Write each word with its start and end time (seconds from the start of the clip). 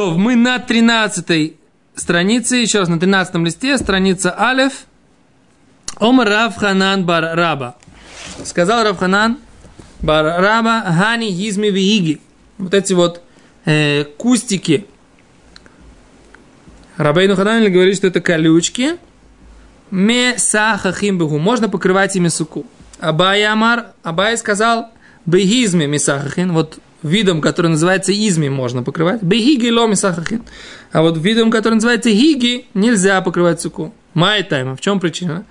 То, 0.00 0.16
мы 0.16 0.34
на 0.34 0.58
13 0.58 1.56
странице, 1.94 2.56
еще 2.56 2.78
раз, 2.78 2.88
на 2.88 2.98
13 2.98 3.34
листе, 3.34 3.76
страница 3.76 4.30
Алеф. 4.30 4.86
Омар 5.98 6.26
Рав 6.26 6.56
Ханан 6.56 7.04
Бар 7.04 7.36
Раба. 7.36 7.76
Сказал 8.42 8.82
Рав 8.82 8.96
Ханан 8.96 9.36
Бар 10.00 10.40
Раба 10.40 10.80
Хани 10.80 11.30
Гизми 11.30 11.66
Вииги. 11.66 12.18
Вот 12.56 12.72
эти 12.72 12.94
вот 12.94 13.20
э, 13.66 14.04
кустики. 14.16 14.86
Рабейну 16.96 17.36
Ханан 17.36 17.70
говорит, 17.70 17.96
что 17.96 18.06
это 18.06 18.22
колючки. 18.22 18.96
Ме 19.90 20.38
сахахим 20.38 21.18
бегу. 21.18 21.38
Можно 21.38 21.68
покрывать 21.68 22.16
ими 22.16 22.28
суку. 22.28 22.64
Абай 23.00 23.44
Амар, 23.44 23.88
Абай 24.02 24.38
сказал, 24.38 24.88
бегизме 25.26 25.86
мисахахин. 25.86 26.52
Вот 26.52 26.78
видом, 27.02 27.40
который 27.40 27.68
называется 27.68 28.12
изми, 28.12 28.48
можно 28.48 28.82
покрывать. 28.82 29.22
Бегиги 29.22 29.68
ло 29.70 29.86
мисахахин. 29.86 30.42
А 30.92 31.02
вот 31.02 31.18
видом, 31.18 31.50
который 31.50 31.74
называется 31.74 32.10
гиги, 32.10 32.66
нельзя 32.74 33.20
покрывать 33.20 33.60
суку. 33.60 33.94
Май 34.14 34.42
тайма. 34.42 34.76
В 34.76 34.80
чем 34.80 35.00
причина? 35.00 35.44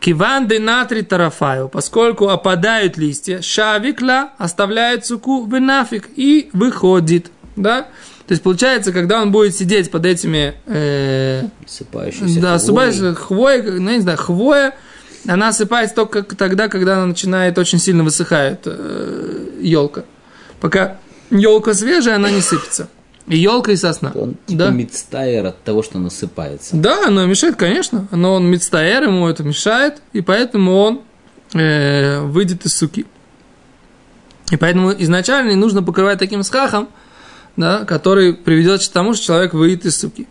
Киван 0.00 0.48
де 0.48 0.58
натри 0.58 1.02
тарафаю, 1.02 1.68
поскольку 1.68 2.28
опадают 2.28 2.96
листья, 2.96 3.40
шавикла 3.40 4.30
оставляет 4.36 5.06
суку 5.06 5.44
в 5.44 5.60
нафиг 5.60 6.08
и 6.16 6.50
выходит. 6.52 7.30
Да? 7.54 7.86
То 8.26 8.32
есть 8.32 8.42
получается, 8.42 8.92
когда 8.92 9.22
он 9.22 9.30
будет 9.30 9.54
сидеть 9.54 9.90
под 9.90 10.06
этими 10.06 10.54
э, 10.66 11.44
Сыпающиеся 11.66 12.40
да, 12.40 12.58
хвоей. 12.58 13.14
хвоя, 13.14 13.62
ну, 13.62 13.90
я 13.90 13.96
не 13.96 14.02
знаю, 14.02 14.18
хвоя, 14.18 14.74
она 15.28 15.48
осыпается 15.48 15.94
только 15.94 16.22
тогда, 16.34 16.68
когда 16.68 16.96
она 16.96 17.06
начинает 17.06 17.56
очень 17.58 17.78
сильно 17.78 18.02
высыхает 18.02 18.62
э, 18.64 19.50
елка. 19.60 20.04
Пока 20.62 20.98
елка 21.30 21.74
свежая, 21.74 22.16
она 22.16 22.30
не 22.30 22.40
сыпется. 22.40 22.88
И 23.26 23.36
елка, 23.36 23.72
и 23.72 23.76
сосна. 23.76 24.12
Он 24.14 24.36
типа 24.46 24.58
да? 24.64 24.70
мицтайр 24.70 25.46
от 25.46 25.60
того, 25.64 25.82
что 25.82 25.98
насыпается. 25.98 26.76
да, 26.76 27.08
оно 27.08 27.26
мешает, 27.26 27.56
конечно. 27.56 28.06
Но 28.12 28.34
он 28.34 28.46
мецтаэр, 28.46 29.02
ему 29.02 29.26
это 29.26 29.42
мешает, 29.42 30.00
и 30.12 30.20
поэтому 30.20 30.76
он 30.76 31.00
э, 31.52 32.20
выйдет 32.20 32.64
из 32.64 32.76
суки. 32.76 33.06
И 34.52 34.56
поэтому 34.56 34.92
изначально 34.92 35.56
нужно 35.56 35.82
покрывать 35.82 36.20
таким 36.20 36.44
схахом, 36.44 36.88
да, 37.56 37.84
который 37.84 38.32
приведет 38.32 38.84
к 38.86 38.92
тому, 38.92 39.14
что 39.14 39.26
человек 39.26 39.54
выйдет 39.54 39.84
из 39.86 39.98
суки. 39.98 40.28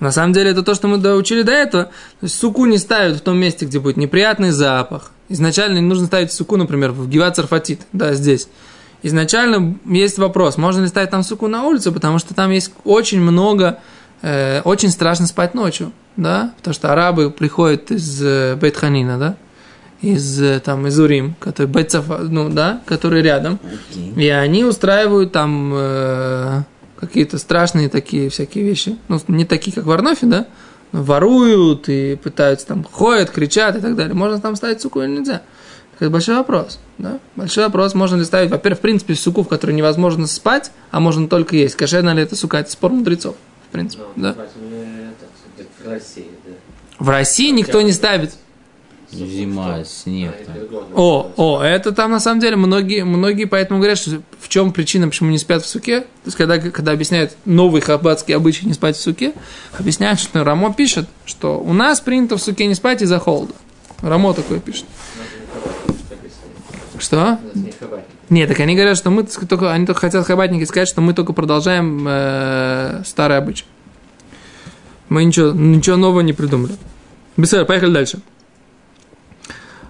На 0.00 0.12
самом 0.12 0.32
деле 0.32 0.52
это 0.52 0.62
то, 0.62 0.74
что 0.74 0.88
мы 0.88 0.96
доучили 0.96 1.42
до 1.42 1.52
этого. 1.52 1.84
То 1.84 1.90
есть 2.22 2.38
суку 2.38 2.64
не 2.64 2.78
ставят 2.78 3.18
в 3.18 3.20
том 3.20 3.36
месте, 3.36 3.66
где 3.66 3.80
будет 3.80 3.98
неприятный 3.98 4.50
запах. 4.50 5.10
Изначально 5.28 5.78
не 5.78 5.86
нужно 5.86 6.06
ставить 6.06 6.32
суку, 6.32 6.56
например, 6.56 6.92
в 6.92 7.06
Гиват 7.06 7.38
да, 7.92 8.14
здесь. 8.14 8.48
Изначально 9.02 9.78
есть 9.84 10.18
вопрос, 10.18 10.56
можно 10.56 10.82
ли 10.82 10.88
ставить 10.88 11.10
там 11.10 11.22
суку 11.22 11.46
на 11.46 11.64
улицу, 11.64 11.92
потому 11.92 12.18
что 12.18 12.34
там 12.34 12.50
есть 12.50 12.72
очень 12.84 13.20
много, 13.20 13.78
э, 14.22 14.60
очень 14.62 14.90
страшно 14.90 15.26
спать 15.26 15.54
ночью, 15.54 15.92
да, 16.16 16.52
потому 16.58 16.74
что 16.74 16.92
арабы 16.92 17.30
приходят 17.30 17.92
из 17.92 18.20
э, 18.22 18.56
Бейтханина, 18.56 19.18
да, 19.18 19.36
из 20.00 20.42
э, 20.42 20.60
там 20.60 20.86
из 20.88 20.98
Урим, 20.98 21.36
который 21.38 21.68
Бейтсафа, 21.68 22.18
ну 22.18 22.48
да, 22.48 22.80
который 22.86 23.22
рядом, 23.22 23.60
Окей. 23.90 24.12
и 24.16 24.28
они 24.28 24.64
устраивают 24.64 25.30
там 25.30 25.72
э, 25.74 26.62
какие-то 26.98 27.38
страшные 27.38 27.88
такие 27.88 28.28
всякие 28.28 28.64
вещи. 28.64 28.96
Ну, 29.08 29.20
не 29.28 29.44
такие, 29.44 29.72
как 29.72 29.84
в 29.84 29.90
Арнофе, 29.90 30.26
да? 30.26 30.46
Воруют 30.90 31.88
и 31.88 32.16
пытаются 32.16 32.66
там, 32.66 32.82
ходят, 32.82 33.30
кричат 33.30 33.76
и 33.76 33.80
так 33.80 33.94
далее. 33.94 34.14
Можно 34.14 34.40
там 34.40 34.56
ставить 34.56 34.80
суку 34.80 35.02
или 35.02 35.10
нельзя? 35.10 35.42
Это 35.98 36.10
большой 36.10 36.36
вопрос. 36.36 36.78
Да? 36.98 37.18
Большой 37.34 37.64
вопрос, 37.64 37.94
можно 37.94 38.16
ли 38.16 38.24
ставить, 38.24 38.50
во-первых, 38.50 38.78
в 38.78 38.82
принципе, 38.82 39.14
суку, 39.14 39.42
в 39.42 39.48
которой 39.48 39.72
невозможно 39.72 40.26
спать, 40.26 40.70
а 40.90 41.00
можно 41.00 41.28
только 41.28 41.56
есть. 41.56 41.74
Кошерна 41.74 42.14
ли 42.14 42.22
это 42.22 42.36
сука? 42.36 42.58
Это 42.58 42.70
спор 42.70 42.92
мудрецов, 42.92 43.34
в 43.68 43.72
принципе. 43.72 44.04
да? 44.14 44.34
В 44.34 45.88
России, 45.88 46.26
да. 46.44 46.52
В 46.98 47.08
России 47.08 47.50
никто 47.50 47.80
не 47.82 47.92
ставит. 47.92 48.32
Зима, 49.10 49.84
снег. 49.84 50.34
там. 50.44 50.84
О, 50.94 51.32
о, 51.36 51.62
это 51.62 51.92
там 51.92 52.10
на 52.10 52.20
самом 52.20 52.40
деле 52.40 52.56
многие, 52.56 53.04
многие 53.04 53.46
поэтому 53.46 53.80
говорят, 53.80 53.96
что 53.96 54.20
в 54.38 54.48
чем 54.48 54.70
причина, 54.70 55.08
почему 55.08 55.30
не 55.30 55.38
спят 55.38 55.64
в 55.64 55.66
суке. 55.66 56.00
То 56.00 56.06
есть, 56.26 56.36
когда, 56.36 56.58
когда 56.58 56.92
объясняют 56.92 57.34
новый 57.46 57.80
хаббатский 57.80 58.36
обычай 58.36 58.66
не 58.66 58.74
спать 58.74 58.96
в 58.96 59.00
суке, 59.00 59.32
объясняют, 59.78 60.20
что 60.20 60.44
Рамо 60.44 60.74
пишет, 60.74 61.08
что 61.24 61.58
у 61.58 61.72
нас 61.72 62.00
принято 62.00 62.36
в 62.36 62.42
суке 62.42 62.66
не 62.66 62.74
спать 62.74 63.00
из-за 63.00 63.18
холода. 63.18 63.54
Рамо 64.02 64.34
такое 64.34 64.60
пишет. 64.60 64.84
Что? 66.98 67.38
Нет, 68.28 68.48
так 68.48 68.60
они 68.60 68.74
говорят, 68.74 68.96
что 68.96 69.10
мы 69.10 69.24
только, 69.24 69.72
они 69.72 69.86
только 69.86 70.00
хотят 70.00 70.26
хабатники 70.26 70.64
сказать, 70.64 70.88
что 70.88 71.00
мы 71.00 71.14
только 71.14 71.32
продолжаем 71.32 72.04
э, 72.06 73.02
старый 73.06 73.38
обычай. 73.38 73.64
Мы 75.08 75.24
ничего, 75.24 75.52
ничего 75.52 75.96
нового 75.96 76.20
не 76.20 76.32
придумали. 76.32 76.74
Беседа, 77.36 77.64
поехали 77.64 77.92
дальше. 77.92 78.20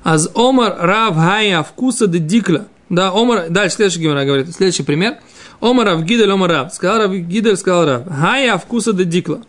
Аз 0.05 0.31
Омар 0.35 0.77
Рав 0.79 1.17
Хая 1.17 1.63
вкуса 1.63 2.07
де 2.07 2.19
дикла. 2.19 2.67
Да, 2.89 3.11
Омар, 3.11 3.51
дальше 3.51 3.77
следующий 3.77 4.01
гемора 4.01 4.25
говорит, 4.25 4.55
следующий 4.55 4.83
пример. 4.83 5.17
Омар 5.61 5.87
Рав 5.87 6.03
Гидель, 6.03 6.31
Омар 6.31 6.51
Рав. 6.51 6.75
Сказал 6.75 6.99
Рав 6.99 7.13
Гидель, 7.13 7.57
сказал 7.57 7.85
Рав. 7.85 8.03
Хая 8.09 8.57
вкуса 8.59 8.93
де 8.93 9.05
дикла. 9.05 9.43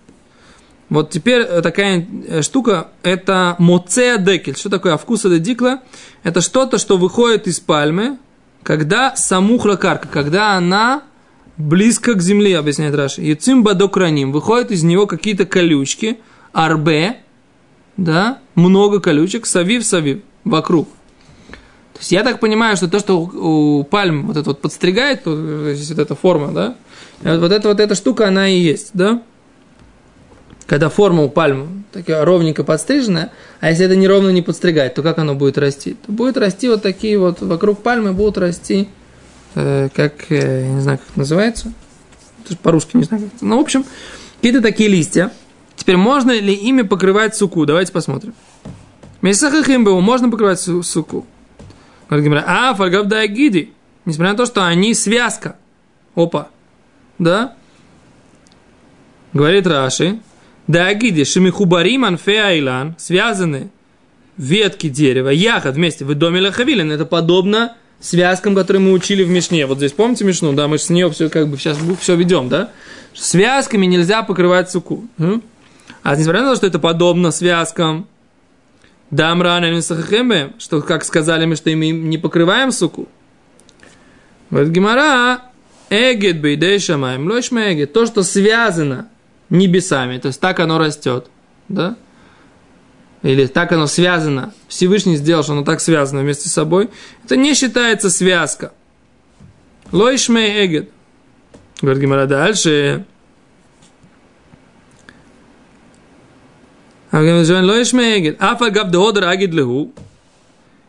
Вот 0.90 1.12
теперь 1.12 1.42
э, 1.42 1.62
такая 1.62 2.08
э, 2.28 2.42
штука, 2.42 2.90
это 3.04 3.56
моцея 3.60 4.18
декель. 4.18 4.56
Что 4.56 4.70
такое 4.70 4.98
вкуса 4.98 5.30
де 5.30 5.40
дикла? 5.40 5.82
Это 6.24 6.42
что-то, 6.42 6.78
что 6.78 6.98
выходит 6.98 7.48
из 7.48 7.60
пальмы, 7.60 8.18
когда 8.64 9.16
самухла 9.16 9.76
карка, 9.76 10.08
когда 10.08 10.54
она 10.54 11.04
близко 11.58 12.14
к 12.14 12.22
земле, 12.22 12.58
объясняет 12.58 12.96
Раши. 12.96 13.22
Яцим 13.22 13.64
бадокраним. 13.64 14.32
Выходят 14.32 14.72
из 14.72 14.84
него 14.84 15.06
какие-то 15.06 15.46
колючки, 15.46 16.20
арбе, 16.54 17.18
да, 17.98 18.40
много 18.56 19.00
колючек, 19.00 19.46
савив-савив, 19.46 20.22
вокруг. 20.44 20.88
То 21.94 22.00
есть 22.00 22.12
я 22.14 22.24
так 22.24 22.40
понимаю, 22.40 22.78
что 22.78 22.88
то, 22.88 23.00
что 23.00 23.20
у, 23.20 23.80
у 23.80 23.84
пальм 23.84 24.28
вот 24.28 24.38
это 24.38 24.50
вот 24.50 24.62
подстригает, 24.62 25.26
то 25.26 25.74
здесь 25.74 25.90
вот 25.90 26.00
эта 26.00 26.16
форма, 26.16 26.52
да, 26.54 26.76
вот 27.38 27.52
эта 27.52 27.68
вот 27.68 27.80
эта 27.80 27.94
штука, 27.94 28.30
она 28.30 28.48
и 28.48 28.58
есть, 28.58 28.92
да, 28.94 29.22
когда 30.70 30.90
форма 30.90 31.24
у 31.24 31.30
пальмы 31.30 31.82
такая 31.92 32.24
ровненько 32.24 32.64
подстриженная, 32.64 33.32
а 33.60 33.72
если 33.72 33.86
это 33.86 33.96
неровно 33.96 34.30
не 34.30 34.44
подстригать, 34.44 34.94
то 34.94 35.02
как 35.02 35.18
оно 35.18 35.34
будет 35.34 35.58
расти? 35.58 35.96
То 36.06 36.12
будет 36.12 36.38
расти 36.38 36.70
вот 36.70 36.84
такие 36.84 37.18
вот, 37.18 37.42
вокруг 37.42 37.82
пальмы 37.82 38.14
будут 38.14 38.38
расти, 38.38 38.88
э, 39.56 39.90
как, 39.96 40.32
э, 40.32 40.68
не 40.68 40.80
знаю, 40.80 41.00
как 41.00 41.08
это 41.10 41.20
называется, 41.20 41.74
по-русски 42.62 42.98
не 42.98 43.04
знаю, 43.04 43.24
как 43.24 43.34
это. 43.34 43.46
ну, 43.46 43.58
в 43.58 43.62
общем, 43.62 43.84
какие-то 44.36 44.62
такие 44.62 44.90
листья. 44.90 45.32
Теперь 45.76 45.98
можно 45.98 46.40
ли 46.40 46.54
ими 46.54 46.84
покрывать 46.84 47.36
суку? 47.36 47.66
Давайте 47.66 47.92
посмотрим. 47.92 48.36
Месахахимбу 49.24 50.00
можно 50.02 50.30
покрывать 50.30 50.60
су- 50.60 50.84
суку. 50.84 51.26
А, 52.10 52.76
фаргавда 52.76 53.26
гиди. 53.26 53.74
Несмотря 54.06 54.34
на 54.34 54.38
то, 54.38 54.46
что 54.46 54.66
они 54.68 54.94
связка. 54.94 55.56
Опа. 56.16 56.50
Да? 57.18 57.56
Говорит 59.34 59.66
Раши. 59.66 60.20
Да 60.70 60.86
агиди, 60.86 61.24
шимихубарим 61.24 62.06
анфе 62.06 62.42
айлан, 62.42 62.94
связаны 63.00 63.72
ветки 64.38 64.88
дерева, 64.88 65.30
яхот 65.30 65.74
вместе 65.74 66.06
в 66.06 66.14
доме 66.14 66.42
лахавилин. 66.42 66.92
Это 66.92 67.06
подобно 67.06 67.76
связкам, 68.00 68.54
которые 68.54 68.80
мы 68.80 68.92
учили 68.92 69.24
в 69.24 69.32
Мишне. 69.32 69.66
Вот 69.66 69.80
здесь 69.80 69.94
помните 69.94 70.26
Мишну? 70.26 70.54
Да, 70.54 70.68
мы 70.68 70.78
с 70.78 70.92
нее 70.92 71.10
все 71.10 71.28
как 71.28 71.48
бы 71.48 71.58
сейчас 71.58 71.80
все 72.00 72.16
ведем, 72.16 72.50
да? 72.50 72.70
Связками 73.16 73.88
нельзя 73.88 74.22
покрывать 74.22 74.70
суку. 74.70 75.08
А 76.04 76.16
несмотря 76.16 76.44
на 76.44 76.52
то, 76.52 76.56
что 76.58 76.68
это 76.68 76.78
подобно 76.78 77.32
связкам, 77.32 78.08
Дамрана 79.10 79.82
что, 80.60 80.82
как 80.84 81.04
сказали 81.04 81.46
мы, 81.46 81.56
что 81.56 81.72
ими 81.72 81.88
не 81.88 82.20
покрываем 82.20 82.72
суку. 82.72 83.08
Говорит 84.52 84.72
Гимара, 84.72 85.42
Эгет 85.90 86.40
бейдей 86.40 86.78
шамаем, 86.78 87.26
лойшма 87.28 87.74
эгет, 87.74 87.92
то, 87.92 88.06
что 88.06 88.22
связано 88.22 89.10
небесами, 89.50 90.18
то 90.18 90.28
есть 90.28 90.40
так 90.40 90.60
оно 90.60 90.78
растет, 90.78 91.28
да? 91.68 91.96
Или 93.22 93.48
так 93.48 93.72
оно 93.72 93.88
связано, 93.88 94.54
Всевышний 94.68 95.18
сделал, 95.18 95.44
что 95.44 95.54
оно 95.54 95.64
так 95.64 95.82
связано 95.82 96.22
вместе 96.22 96.48
с 96.48 96.54
собой, 96.54 96.90
это 97.26 97.36
не 97.36 97.54
считается 97.54 98.10
связка. 98.10 98.72
Лойшме 99.92 100.66
эгет. 100.66 100.90
Говорит 101.82 102.02
Гимара 102.02 102.28
дальше. 102.28 103.06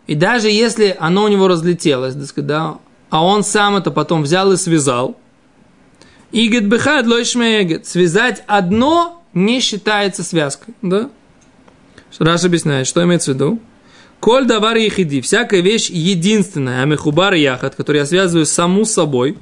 И 0.07 0.15
даже 0.15 0.51
если 0.51 0.97
оно 0.99 1.25
у 1.25 1.29
него 1.29 1.49
разлетелось, 1.49 2.15
да, 2.15 2.79
а 3.09 3.25
он 3.25 3.43
сам 3.43 3.77
это 3.77 3.91
потом 3.91 4.23
взял 4.23 4.53
и 4.53 4.57
связал, 4.57 5.17
Игет 6.33 6.67
бехад 6.67 7.07
лойшмеегет. 7.07 7.87
Связать 7.87 8.43
одно 8.47 9.23
не 9.35 9.61
считается 9.61 10.23
связкой. 10.23 10.75
Да? 10.83 11.11
Раш 12.19 12.45
объясняет, 12.45 12.87
что 12.87 13.03
имеется 13.03 13.33
в 13.33 13.35
виду. 13.35 13.61
Коль 14.21 14.45
давар 14.45 14.77
ехиди, 14.77 15.23
всякая 15.23 15.61
вещь 15.61 15.89
единственная, 15.89 16.83
а 16.83 16.85
мехубар 16.85 17.33
яхат, 17.33 17.75
которую 17.75 18.01
я 18.01 18.07
связываю 18.07 18.45
саму 18.45 18.85
собой, 18.85 19.39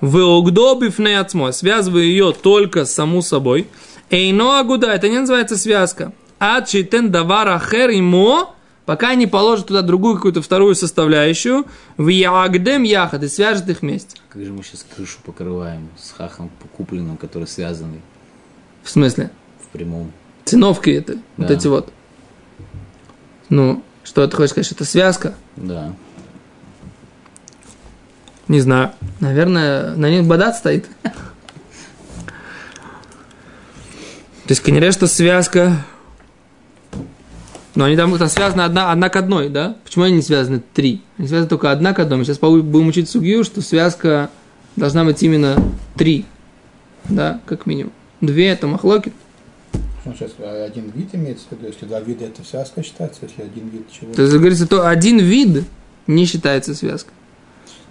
В 0.00 0.16
угдобифне 0.18 1.18
отсмо. 1.18 1.52
Связываю 1.52 2.04
ее 2.04 2.32
только 2.32 2.84
саму 2.84 3.20
собой. 3.20 3.66
Эйно 4.10 4.60
агуда. 4.60 4.92
Это 4.92 5.08
не 5.08 5.18
называется 5.18 5.56
связка. 5.56 6.12
А 6.38 6.62
читен 6.62 7.10
давара 7.10 7.58
хер 7.58 7.90
имо. 7.90 8.54
Пока 8.88 9.14
не 9.16 9.26
положит 9.26 9.66
туда 9.66 9.82
другую 9.82 10.14
какую-то 10.14 10.40
вторую 10.40 10.74
составляющую. 10.74 11.66
В 11.98 12.08
ягдем 12.08 12.84
яхад. 12.84 13.22
И 13.22 13.28
свяжет 13.28 13.68
их 13.68 13.82
вместе. 13.82 14.16
Как 14.30 14.42
же 14.42 14.50
мы 14.50 14.62
сейчас 14.62 14.86
крышу 14.96 15.18
покрываем 15.26 15.90
с 15.98 16.10
хахом 16.12 16.50
купленным, 16.74 17.18
который 17.18 17.46
связанный 17.46 18.00
В 18.82 18.88
смысле? 18.88 19.30
в 19.62 19.66
прямом. 19.72 20.10
Циновки 20.46 20.88
это. 20.88 21.18
Вот 21.36 21.48
Да. 21.48 21.52
эти 21.52 21.66
вот. 21.66 21.92
Ну, 23.50 23.84
что 24.04 24.26
ты 24.26 24.34
хочешь 24.34 24.52
сказать, 24.52 24.72
это 24.72 24.86
связка? 24.86 25.34
Да. 25.56 25.92
Не 28.48 28.62
знаю. 28.62 28.92
Наверное, 29.20 29.94
на 29.96 30.08
них 30.08 30.24
бадат 30.24 30.56
стоит. 30.56 30.86
То 31.02 31.12
есть, 34.48 34.62
конечно, 34.62 34.92
что 34.92 35.06
связка... 35.08 35.84
Но 37.78 37.84
они 37.84 37.94
там 37.94 38.12
это 38.12 38.26
связаны 38.26 38.62
одна, 38.62 38.90
одна 38.90 39.08
к 39.08 39.14
одной, 39.14 39.48
да? 39.48 39.76
Почему 39.84 40.02
они 40.02 40.16
не 40.16 40.22
связаны 40.22 40.60
три? 40.74 41.00
Они 41.16 41.28
связаны 41.28 41.48
только 41.48 41.70
одна 41.70 41.94
к 41.94 42.00
одной. 42.00 42.18
Мы 42.18 42.24
сейчас 42.24 42.38
будем 42.38 42.88
учить 42.88 43.08
сугию, 43.08 43.44
что 43.44 43.62
связка 43.62 44.30
должна 44.74 45.04
быть 45.04 45.22
именно 45.22 45.54
три. 45.94 46.24
Да, 47.08 47.40
как 47.46 47.66
минимум. 47.66 47.92
Две 48.20 48.48
это 48.48 48.66
махлоки. 48.66 49.12
Ну, 50.04 50.12
сейчас 50.12 50.32
а 50.40 50.64
один 50.64 50.90
вид 50.90 51.10
имеется 51.12 51.44
в 51.48 51.52
виду, 51.52 51.68
если 51.68 51.86
два 51.86 52.00
вида 52.00 52.24
это 52.24 52.42
связка 52.42 52.82
считается, 52.82 53.20
если 53.22 53.42
один 53.42 53.68
вид 53.68 53.86
чего 53.92 54.12
То 54.12 54.22
есть, 54.22 54.34
говорится, 54.34 54.66
то 54.66 54.88
один 54.88 55.20
вид 55.20 55.62
не 56.08 56.26
считается 56.26 56.74
связкой. 56.74 57.12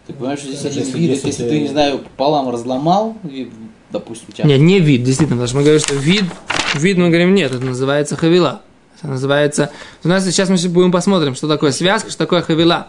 Ты 0.06 0.12
понимаешь, 0.12 0.40
что 0.40 0.50
здесь 0.50 0.66
Если 0.66 0.82
один 0.82 0.96
вид, 0.96 1.10
есть, 1.12 1.24
если 1.24 1.46
это- 1.46 1.54
ты, 1.54 1.62
не 1.62 1.70
знаю, 1.70 2.00
пополам 2.00 2.50
разломал, 2.50 3.16
и, 3.24 3.50
допустим, 3.90 4.26
у 4.28 4.32
тебя... 4.34 4.50
Не, 4.50 4.58
не 4.58 4.82
вид, 4.82 5.04
действительно, 5.06 5.38
потому 5.38 5.48
что 5.48 5.56
мы 5.56 5.64
говорим, 5.64 5.80
что 5.80 5.96
вид, 5.96 6.26
вид 6.76 6.98
мы 6.98 7.08
говорим, 7.08 7.34
нет, 7.34 7.54
это 7.54 7.64
называется 7.64 8.18
хавила. 8.18 8.64
Это 9.00 9.08
называется... 9.08 9.72
У 10.04 10.08
нас 10.08 10.26
сейчас 10.26 10.50
мы 10.50 10.58
будем 10.70 10.92
посмотрим, 10.92 11.36
что 11.36 11.48
такое 11.48 11.72
связка, 11.72 12.10
что 12.10 12.18
такое 12.18 12.42
хавила. 12.42 12.88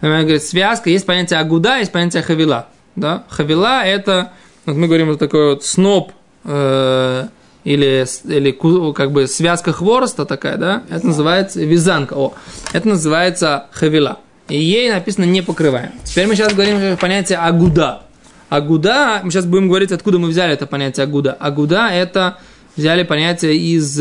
Она 0.00 0.20
говорит, 0.20 0.42
связка, 0.42 0.90
есть 0.90 1.06
понятие 1.06 1.40
агуда, 1.40 1.78
есть 1.78 1.92
понятие 1.92 2.22
хавила. 2.22 2.68
Да? 2.96 3.24
Хавила 3.28 3.84
это, 3.84 4.32
вот 4.66 4.76
мы 4.76 4.86
говорим, 4.86 5.08
вот 5.08 5.18
такой 5.18 5.54
вот 5.54 5.64
сноп, 5.64 6.12
э, 6.44 7.28
или, 7.64 8.06
или 8.24 8.92
как 8.92 9.12
бы 9.12 9.26
связка 9.26 9.72
хвороста 9.72 10.24
такая, 10.24 10.56
да, 10.56 10.82
это 10.88 11.06
называется 11.06 11.60
вязанка, 11.60 12.14
о, 12.14 12.34
это 12.72 12.88
называется 12.88 13.66
хавила. 13.72 14.20
И 14.48 14.58
ей 14.58 14.90
написано 14.90 15.24
не 15.24 15.42
покрываем. 15.42 15.92
Теперь 16.04 16.26
мы 16.26 16.34
сейчас 16.34 16.54
говорим 16.54 16.94
о 16.94 16.96
понятие 16.96 17.38
агуда. 17.38 18.02
Агуда, 18.48 19.20
мы 19.22 19.30
сейчас 19.30 19.44
будем 19.44 19.68
говорить, 19.68 19.92
откуда 19.92 20.18
мы 20.18 20.28
взяли 20.28 20.54
это 20.54 20.66
понятие 20.66 21.04
агуда. 21.04 21.32
Агуда 21.32 21.88
это 21.88 22.38
взяли 22.74 23.02
понятие 23.02 23.56
из 23.58 24.00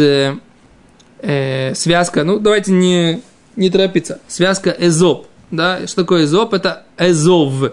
э, 1.22 1.74
связка, 1.76 2.24
ну 2.24 2.40
давайте 2.40 2.72
не, 2.72 3.22
не 3.56 3.70
торопиться, 3.70 4.20
связка 4.28 4.76
эзоп, 4.78 5.28
да, 5.52 5.88
что 5.88 6.02
такое 6.02 6.26
эзоп, 6.26 6.54
это 6.54 6.86
эзов, 6.98 7.72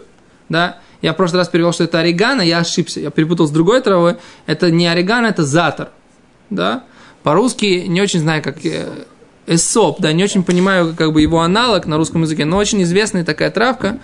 да, 0.48 0.78
я 1.02 1.12
в 1.12 1.16
прошлый 1.16 1.40
раз 1.40 1.48
перевел, 1.48 1.72
что 1.72 1.84
это 1.84 1.98
орегано, 1.98 2.40
я 2.42 2.58
ошибся, 2.58 3.00
я 3.00 3.10
перепутал 3.10 3.46
с 3.46 3.50
другой 3.50 3.82
травой, 3.82 4.16
это 4.46 4.70
не 4.70 4.86
орегано, 4.86 5.26
это 5.26 5.44
затор, 5.44 5.88
да, 6.50 6.84
по-русски 7.22 7.84
не 7.86 8.00
очень 8.00 8.20
знаю, 8.20 8.42
как 8.42 8.64
э, 8.64 8.86
эсоп, 9.46 10.00
да, 10.00 10.12
не 10.12 10.24
очень 10.24 10.42
понимаю, 10.44 10.94
как 10.96 11.12
бы 11.12 11.20
его 11.20 11.40
аналог 11.40 11.86
на 11.86 11.96
русском 11.96 12.22
языке, 12.22 12.44
но 12.44 12.56
очень 12.56 12.82
известная 12.82 13.24
такая 13.24 13.50
травка, 13.50 13.98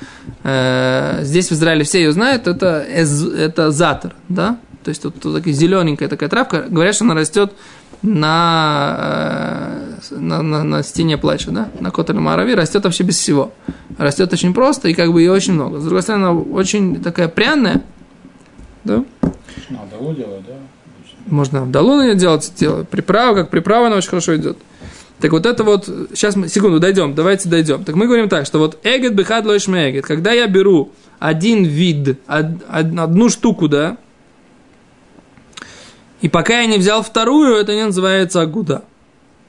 э, 0.44 1.20
здесь 1.22 1.48
в 1.48 1.52
Израиле 1.52 1.84
все 1.84 2.00
ее 2.00 2.12
знают, 2.12 2.46
это, 2.46 2.84
эз- 2.88 3.32
это 3.32 3.70
затор, 3.70 4.12
да, 4.28 4.58
то 4.84 4.88
есть 4.90 5.02
тут, 5.02 5.20
тут 5.20 5.37
такая 5.37 5.52
зелененькая 5.54 6.08
такая 6.08 6.28
травка, 6.28 6.64
говорят, 6.69 6.94
что 6.94 7.04
она 7.04 7.14
растет 7.14 7.52
на, 8.02 9.79
э, 10.11 10.17
на, 10.19 10.43
на, 10.43 10.64
на 10.64 10.82
стене 10.82 11.19
плача, 11.19 11.50
да, 11.50 11.69
на 11.81 11.91
Котеле 11.91 12.20
Марави, 12.20 12.55
растет 12.55 12.85
вообще 12.85 13.05
без 13.05 13.17
всего. 13.19 13.52
Растет 13.99 14.32
очень 14.32 14.55
просто, 14.55 14.88
и 14.88 14.94
как 14.94 15.12
бы 15.12 15.20
ее 15.20 15.32
очень 15.32 15.52
много. 15.52 15.79
С 15.81 15.85
другой 15.85 16.02
стороны, 16.02 16.25
она 16.26 16.32
очень 16.32 17.02
такая 17.02 17.29
пряная, 17.29 17.82
да, 18.85 19.05
Надо 19.69 19.97
его 20.00 20.12
делать, 20.12 20.43
да? 20.47 20.55
можно 21.26 21.62
в 21.62 21.70
долу 21.70 22.00
ее 22.00 22.14
делать, 22.14 22.50
делать 22.56 22.88
приправа, 22.88 23.35
как 23.35 23.50
приправа 23.50 23.88
она 23.88 23.97
очень 23.97 24.08
хорошо 24.11 24.37
идет. 24.37 24.56
Так 25.20 25.32
вот 25.32 25.44
это 25.44 25.64
вот, 25.64 25.85
сейчас 26.14 26.35
мы, 26.35 26.49
секунду, 26.49 26.81
дойдем, 26.81 27.14
давайте 27.14 27.50
дойдем. 27.50 27.85
Так 27.85 27.94
мы 27.94 28.06
говорим 28.06 28.31
так, 28.31 28.47
что 28.47 28.58
вот 28.58 28.79
эгет 28.85 29.14
бихад 29.14 29.44
лойш 29.44 29.69
мегет, 29.69 30.06
когда 30.06 30.32
я 30.32 30.47
беру 30.47 30.93
один 31.19 31.64
вид, 31.64 32.19
од- 32.26 32.64
одну 32.70 33.29
штуку, 33.29 33.69
да, 33.69 33.99
и 36.20 36.28
пока 36.28 36.61
я 36.61 36.67
не 36.67 36.78
взял 36.78 37.02
вторую, 37.02 37.56
это 37.56 37.75
не 37.75 37.84
называется 37.84 38.40
агуда. 38.40 38.84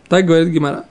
Так 0.08 0.26
говорит 0.26 0.50
Гимара. 0.50 0.86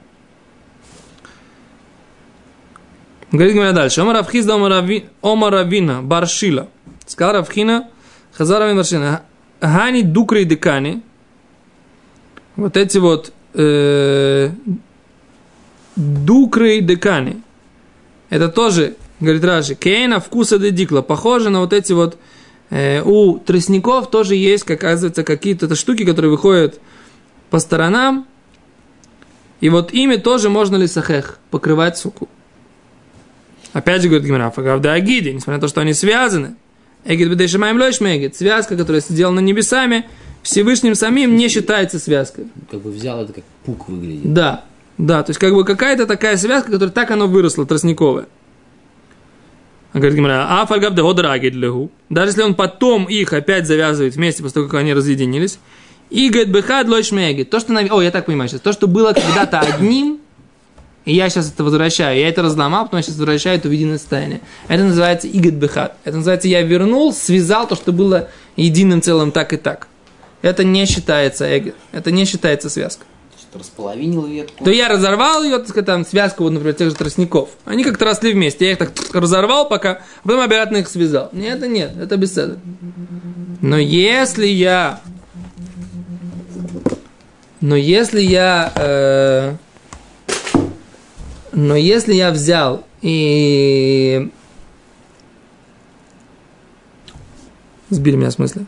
Говорит 3.32 3.54
Гимара 3.54 3.72
дальше. 3.72 4.00
Омар 4.00 4.16
Равхизда 4.16 4.54
Омар 4.54 5.52
Равина 5.52 6.02
Баршила. 6.02 6.68
Сказал 7.06 7.34
Равхина 7.34 7.88
Хазар 8.32 8.60
Равин 8.60 8.76
Баршина. 8.76 9.22
Гани 9.60 10.02
Дукри 10.02 10.44
Декани. 10.44 11.02
Вот 12.56 12.76
эти 12.76 12.98
вот 12.98 13.32
э, 13.54 14.50
Дукры 15.96 16.80
Декани. 16.80 17.42
Это 18.30 18.48
тоже, 18.48 18.96
говорит 19.18 19.44
Раши, 19.44 19.74
Кейна 19.74 20.20
вкуса 20.20 20.58
дедикла. 20.58 21.02
Похоже 21.02 21.50
на 21.50 21.60
вот 21.60 21.72
эти 21.72 21.92
вот 21.92 22.16
у 22.70 23.38
тростников 23.38 24.10
тоже 24.10 24.36
есть, 24.36 24.64
как 24.64 24.78
оказывается, 24.78 25.24
какие-то 25.24 25.74
штуки, 25.74 26.04
которые 26.04 26.30
выходят 26.30 26.80
по 27.50 27.58
сторонам. 27.58 28.26
И 29.60 29.68
вот 29.68 29.92
ими 29.92 30.16
тоже 30.16 30.48
можно 30.48 30.76
ли 30.76 30.86
сахех 30.86 31.38
покрывать 31.50 31.98
суку. 31.98 32.28
Опять 33.72 34.02
же, 34.02 34.08
говорит 34.08 34.26
Гимара, 34.26 34.50
фагавда 34.50 34.92
агиди, 34.92 35.28
несмотря 35.28 35.54
на 35.56 35.60
то, 35.60 35.68
что 35.68 35.80
они 35.80 35.92
связаны. 35.92 36.56
Эгид 37.04 37.28
бедешимаем 37.28 37.78
лойш 37.78 38.00
мегид. 38.00 38.36
Связка, 38.36 38.76
которая 38.76 39.00
сделана 39.00 39.40
небесами, 39.40 40.06
Всевышним 40.42 40.94
самим 40.94 41.36
не 41.36 41.48
считается 41.48 41.98
связкой. 41.98 42.46
Как 42.70 42.80
бы 42.80 42.90
взял 42.90 43.22
это 43.22 43.32
как 43.32 43.44
пук 43.64 43.88
выглядит. 43.88 44.32
Да, 44.32 44.64
да, 44.98 45.22
то 45.22 45.30
есть 45.30 45.40
как 45.40 45.54
бы 45.54 45.64
какая-то 45.64 46.06
такая 46.06 46.36
связка, 46.36 46.72
которая 46.72 46.92
так 46.92 47.10
оно 47.10 47.26
выросло, 47.26 47.66
тростниковая. 47.66 48.26
Говорит 49.92 50.16
Гимара, 50.16 50.46
а 50.48 50.66
фальгаб 50.66 50.94
да 50.94 51.02
годрагид 51.02 51.54
легу. 51.54 51.90
Даже 52.08 52.30
если 52.30 52.42
он 52.42 52.54
потом 52.54 53.06
их 53.06 53.32
опять 53.32 53.66
завязывает 53.66 54.14
вместе, 54.14 54.42
после 54.42 54.54
того, 54.54 54.66
как 54.68 54.80
они 54.80 54.94
разъединились. 54.94 55.58
И 56.10 56.28
говорит, 56.28 56.48
бехад 56.48 56.88
лойш 56.88 57.12
мегид. 57.12 57.50
То, 57.50 57.60
что, 57.60 57.76
о, 57.76 58.02
я 58.02 58.10
так 58.10 58.26
понимаю 58.26 58.48
сейчас, 58.48 58.60
то, 58.60 58.72
что 58.72 58.86
было 58.86 59.12
когда-то 59.12 59.60
одним, 59.60 60.18
и 61.04 61.14
я 61.14 61.28
сейчас 61.28 61.50
это 61.52 61.64
возвращаю, 61.64 62.18
я 62.18 62.28
это 62.28 62.42
разломал, 62.42 62.84
потом 62.84 62.98
я 62.98 63.02
сейчас 63.02 63.16
возвращаю 63.16 63.58
это 63.58 63.68
в 63.68 63.72
единое 63.72 63.98
состояние. 63.98 64.40
Это 64.68 64.84
называется 64.84 65.28
игет 65.28 65.54
бехад. 65.54 65.96
Это 66.04 66.16
называется 66.16 66.48
я 66.48 66.62
вернул, 66.62 67.12
связал 67.12 67.66
то, 67.66 67.74
что 67.74 67.92
было 67.92 68.28
единым 68.56 69.02
целым 69.02 69.32
так 69.32 69.52
и 69.52 69.56
так. 69.56 69.88
Это 70.42 70.62
не 70.64 70.86
считается 70.86 71.46
эгет. 71.56 71.74
Это 71.92 72.10
не 72.10 72.24
считается 72.24 72.70
связка 72.70 73.04
располовинил 73.54 74.26
ветку. 74.26 74.64
то 74.64 74.70
я 74.70 74.88
разорвал 74.88 75.42
ее, 75.42 75.58
так 75.58 75.68
сказать, 75.68 75.86
там, 75.86 76.04
связку, 76.04 76.44
вот, 76.44 76.50
например, 76.52 76.74
тех 76.74 76.90
же 76.90 76.96
тростников. 76.96 77.50
Они 77.64 77.84
как-то 77.84 78.04
росли 78.04 78.32
вместе. 78.32 78.66
Я 78.66 78.72
их 78.72 78.78
так 78.78 78.92
разорвал 79.12 79.68
пока, 79.68 79.90
а 79.90 80.00
потом 80.22 80.40
обратно 80.40 80.78
их 80.78 80.88
связал. 80.88 81.30
Нет, 81.32 81.58
это 81.58 81.68
нет, 81.68 81.92
это 82.00 82.16
беседа. 82.16 82.58
Но 83.60 83.78
если 83.78 84.46
я... 84.46 85.00
Но 87.60 87.76
если 87.76 88.22
я... 88.22 88.72
э, 88.74 89.54
но 91.52 91.76
если 91.76 92.14
я 92.14 92.30
взял 92.30 92.84
и... 93.02 94.30
Сбили 97.90 98.16
меня 98.16 98.30
в 98.30 98.34
смысле. 98.34 98.66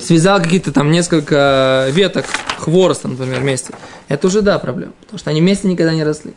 Связал 0.00 0.42
какие-то 0.42 0.72
там 0.72 0.90
несколько 0.90 1.88
веток 1.90 2.26
хвороста, 2.58 3.08
например, 3.08 3.40
вместе, 3.40 3.74
это 4.08 4.26
уже 4.26 4.42
да 4.42 4.58
проблема, 4.58 4.92
потому 5.00 5.18
что 5.18 5.30
они 5.30 5.40
вместе 5.40 5.68
никогда 5.68 5.94
не 5.94 6.04
росли. 6.04 6.32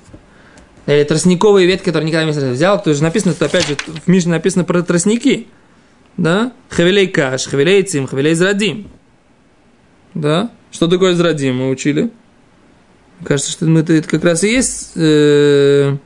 Или 0.86 1.04
тростниковые 1.04 1.68
ветки, 1.68 1.86
которые 1.86 2.08
никогда 2.08 2.26
вместе 2.26 2.42
не 2.42 2.48
росли. 2.50 2.58
взял, 2.58 2.82
то 2.82 2.90
есть 2.90 3.02
написано, 3.02 3.34
что 3.34 3.46
опять 3.46 3.68
же 3.68 3.76
в 3.76 4.08
Мишне 4.08 4.32
написано 4.32 4.66
про 4.66 4.82
тростники, 4.82 5.48
да, 6.18 6.52
хавилей 6.70 7.08
каш, 7.08 7.46
хавилей 7.48 7.84
цим, 7.84 8.08
хавилей 8.08 8.34
зрадим, 8.34 8.90
да, 10.14 10.52
что 10.72 10.88
такое 10.88 11.16
зрадим 11.16 11.58
мы 11.58 11.70
учили, 11.70 12.12
кажется, 13.24 13.52
что 13.52 13.66
мы 13.66 13.82
это, 13.82 13.94
это 13.94 14.08
как 14.08 14.24
раз 14.24 14.44
и 14.44 14.52
есть, 14.52 14.92
э, 14.96 15.98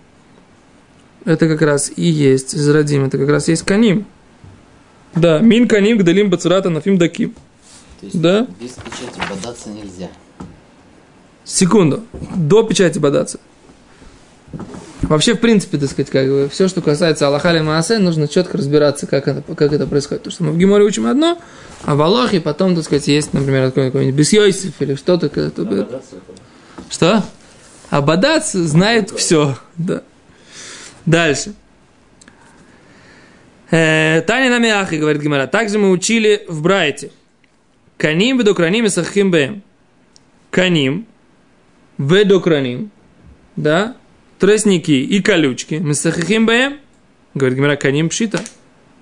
это 1.25 1.47
как 1.47 1.61
раз 1.61 1.91
и 1.95 2.05
есть 2.05 2.51
зрадим, 2.57 3.05
это 3.05 3.17
как 3.17 3.29
раз 3.29 3.47
и 3.47 3.51
есть 3.51 3.63
каним, 3.63 4.05
да, 5.15 5.39
мин 5.39 5.67
каним 5.67 5.97
гдалим 5.97 6.29
бацурата 6.29 6.69
нафим 6.69 6.97
даким. 6.97 7.35
То 7.99 8.05
есть 8.05 8.21
Да. 8.21 8.47
без 8.61 8.71
печати 8.71 9.19
бодаться 9.29 9.69
нельзя. 9.69 10.09
Секунду. 11.43 12.03
До 12.35 12.63
печати 12.63 12.99
бодаться. 12.99 13.39
Вообще, 15.01 15.33
в 15.33 15.39
принципе, 15.39 15.77
так 15.77 15.89
сказать, 15.89 16.09
как 16.11 16.27
бы, 16.27 16.49
все, 16.51 16.67
что 16.67 16.81
касается 16.81 17.25
Аллаха 17.25 17.51
или 17.51 17.61
Маасе, 17.61 17.97
нужно 17.99 18.27
четко 18.27 18.57
разбираться, 18.57 19.07
как 19.07 19.27
это, 19.27 19.41
как 19.55 19.73
это 19.73 19.87
происходит. 19.87 20.23
Потому 20.23 20.33
что 20.33 20.43
мы 20.43 20.51
в 20.51 20.57
Гиморе 20.57 20.83
учим 20.83 21.07
одно, 21.07 21.39
а 21.83 21.95
в 21.95 22.01
Аллахе 22.01 22.41
потом, 22.41 22.75
так 22.75 22.83
сказать, 22.83 23.07
есть, 23.07 23.33
например, 23.33 23.71
какой-нибудь 23.71 24.15
Бесьойсиф 24.15 24.73
или 24.79 24.95
что-то. 24.95 25.31
Надо 25.57 26.01
Что? 26.89 27.23
Абадац 27.89 28.51
знает 28.51 29.09
все. 29.11 29.57
Да. 29.77 30.03
Дальше. 31.05 31.53
Э, 33.71 34.21
Таня 34.21 34.49
нами 34.49 34.69
ахи, 34.69 34.95
говорит 34.95 35.21
Гимара. 35.21 35.47
Также 35.47 35.77
мы 35.77 35.91
учили 35.91 36.45
в 36.47 36.61
Брайте. 36.61 37.11
Каним 37.97 38.37
ведокраним 38.37 38.85
и 38.85 38.89
сахим 38.89 39.29
бэм. 39.31 39.61
Каним 40.49 41.05
ведокраним. 41.97 42.91
Да? 43.55 43.95
Тростники 44.39 44.91
и 44.91 45.21
колючки. 45.21 45.75
Мы 45.75 45.93
сахим 45.93 46.45
бэм. 46.45 46.79
Говорит 47.35 47.57
Гимара, 47.57 47.75
каним 47.75 48.09
пшита. 48.09 48.39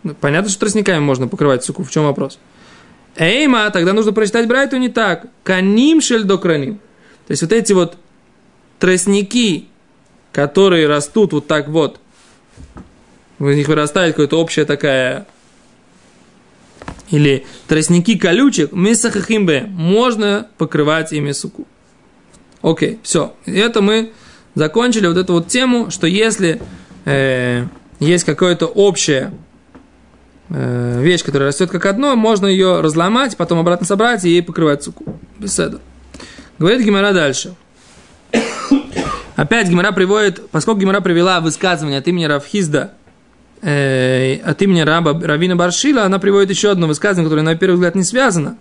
Ну, 0.04 0.16
Понятно, 0.16 0.50
что 0.50 0.60
тростниками 0.60 1.00
можно 1.00 1.28
покрывать 1.28 1.64
суку. 1.64 1.84
В 1.84 1.92
чем 1.92 2.04
вопрос? 2.04 2.40
Эйма, 3.18 3.70
тогда 3.72 3.94
нужно 3.94 4.14
прочитать 4.14 4.48
Брайту 4.48 4.78
не 4.78 4.90
так. 4.90 5.28
Каним 5.44 6.02
шель 6.02 6.24
докраним. 6.24 6.76
То 7.26 7.32
есть 7.32 7.42
вот 7.42 7.52
эти 7.52 7.74
вот 7.74 7.98
тростники, 8.80 9.68
которые 10.32 10.88
растут 10.88 11.34
вот 11.34 11.48
так 11.48 11.68
вот, 11.68 12.00
в 13.40 13.54
них 13.54 13.68
вырастает 13.68 14.16
какая-то 14.16 14.40
общая 14.40 14.66
такая 14.66 15.28
или 17.10 17.46
тростники 17.68 18.18
колючек, 18.18 18.72
месахахимбе, 18.74 19.66
можно 19.68 20.48
покрывать 20.58 21.14
ими 21.14 21.32
суку. 21.32 21.66
Окей, 22.62 23.00
все. 23.04 23.34
Это 23.46 23.82
мы 23.82 24.12
закончили 24.56 25.08
вот 25.08 25.18
эту 25.18 25.34
вот 25.34 25.48
тему, 25.48 25.90
что 25.90 26.08
если 26.08 26.62
э, 27.06 27.66
есть 28.00 28.26
какая-то 28.26 28.66
общая 28.66 29.34
э, 30.50 31.02
вещь, 31.02 31.24
которая 31.24 31.50
растет 31.50 31.70
как 31.70 31.86
одно, 31.86 32.16
можно 32.16 32.48
ее 32.48 32.82
разломать, 32.82 33.38
потом 33.38 33.60
обратно 33.60 33.86
собрать 33.86 34.26
и 34.26 34.30
ей 34.30 34.44
покрывать 34.44 34.84
суку. 34.84 35.18
Беседа. 35.40 35.80
Говорит 36.60 36.82
Гимара 36.82 37.14
дальше. 37.14 37.56
Опять 39.36 39.70
Гимара 39.70 39.92
приводит, 39.92 40.50
поскольку 40.50 40.82
Гимара 40.82 41.00
привела 41.00 41.40
высказывание 41.40 42.00
от 42.00 42.08
имени 42.08 42.26
Равхизда, 42.26 42.96
э, 43.62 44.38
от 44.44 44.62
имени 44.62 44.82
Раба, 44.82 45.20
Равина 45.20 45.56
Баршила, 45.56 46.04
она 46.04 46.20
приводит 46.20 46.50
еще 46.50 46.72
одно 46.72 46.88
высказывание, 46.88 47.26
которое 47.26 47.44
на 47.44 47.56
первый 47.56 47.76
взгляд 47.76 47.96
не 47.96 48.04
связано. 48.04 48.58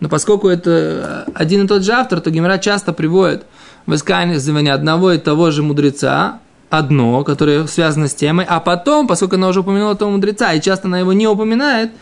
Но 0.00 0.08
поскольку 0.08 0.48
это 0.48 1.26
один 1.34 1.64
и 1.64 1.68
тот 1.68 1.82
же 1.82 1.92
автор, 1.92 2.20
то 2.20 2.30
Гимара 2.30 2.58
часто 2.58 2.92
приводит 2.92 3.44
высказывание 3.86 4.74
одного 4.74 5.12
и 5.12 5.18
того 5.18 5.50
же 5.50 5.62
мудреца, 5.62 6.40
одно, 6.68 7.24
которое 7.24 7.66
связано 7.66 8.08
с 8.08 8.14
темой, 8.14 8.44
а 8.48 8.60
потом, 8.60 9.06
поскольку 9.06 9.36
она 9.36 9.48
уже 9.48 9.60
упомянула 9.60 9.94
того 9.94 10.10
мудреца, 10.10 10.52
и 10.52 10.60
часто 10.60 10.88
она 10.88 10.98
его 10.98 11.12
не 11.12 11.26
упоминает, 11.26 11.92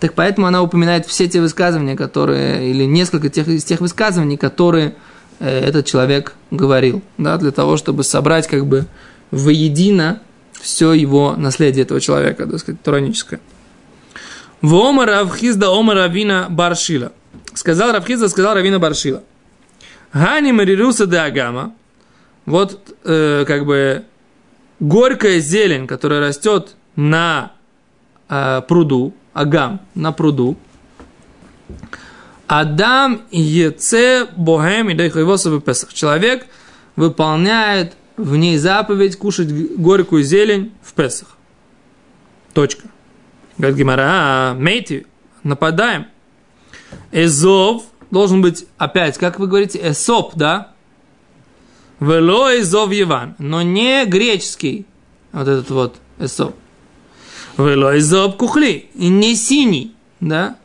так 0.00 0.14
поэтому 0.14 0.46
она 0.46 0.62
упоминает 0.62 1.06
все 1.06 1.28
те 1.28 1.40
высказывания, 1.40 1.96
которые, 1.96 2.70
или 2.70 2.84
несколько 2.84 3.28
тех, 3.28 3.46
из 3.48 3.64
тех 3.64 3.80
высказываний, 3.80 4.36
которые 4.36 4.96
э, 5.38 5.60
этот 5.60 5.86
человек 5.86 6.34
говорил, 6.50 7.02
да, 7.18 7.36
для 7.36 7.52
того, 7.52 7.76
чтобы 7.76 8.02
собрать 8.02 8.48
как 8.48 8.66
бы 8.66 8.86
воедино 9.30 10.20
все 10.60 10.92
его 10.92 11.34
наследие 11.36 11.84
этого 11.84 12.00
человека, 12.00 12.46
так 12.46 12.58
сказать, 12.58 12.82
тураническое. 12.82 13.40
В 14.62 14.74
Омар 14.74 15.08
Равхизда 15.08 15.68
Омар 15.68 15.96
Равина 15.96 16.46
Баршила. 16.48 17.12
Сказал 17.52 17.92
Равхизда, 17.92 18.28
сказал 18.28 18.54
Равина 18.54 18.78
Баршила. 18.78 19.22
Гани 20.12 20.52
Марируса 20.52 21.06
де 21.06 21.18
Агама. 21.18 21.74
Вот 22.46 22.94
э, 23.04 23.44
как 23.46 23.66
бы 23.66 24.04
горькая 24.80 25.40
зелень, 25.40 25.86
которая 25.86 26.20
растет 26.20 26.76
на 26.96 27.52
э, 28.28 28.62
пруду, 28.68 29.14
агам, 29.32 29.80
на 29.94 30.12
пруду. 30.12 30.56
Адам 32.46 33.22
Еце 33.30 34.26
Богем 34.36 34.90
и. 34.90 35.94
Человек 35.94 36.46
выполняет 36.96 37.94
в 38.16 38.36
ней 38.36 38.58
заповедь 38.58 39.16
кушать 39.16 39.52
горькую 39.76 40.22
зелень 40.22 40.72
в 40.82 40.92
Песах. 40.94 41.36
Точка. 42.52 42.88
Говорит 43.58 43.78
Гимара, 43.78 44.06
а, 44.06 44.54
мейти, 44.54 45.06
нападаем. 45.42 46.06
Эзов 47.12 47.84
должен 48.10 48.42
быть, 48.42 48.66
опять, 48.78 49.18
как 49.18 49.38
вы 49.38 49.46
говорите, 49.46 49.80
эсоп, 49.82 50.34
да? 50.34 50.72
Вело 52.00 52.50
эзов 52.50 52.90
Иван, 52.92 53.34
но 53.38 53.62
не 53.62 54.04
греческий, 54.04 54.86
вот 55.32 55.48
этот 55.48 55.70
вот 55.70 55.96
эсоп. 56.18 56.54
Вело 57.56 57.96
эзов 57.96 58.36
кухли, 58.36 58.90
и 58.94 59.08
не 59.08 59.34
синий, 59.36 59.94
да? 60.20 60.56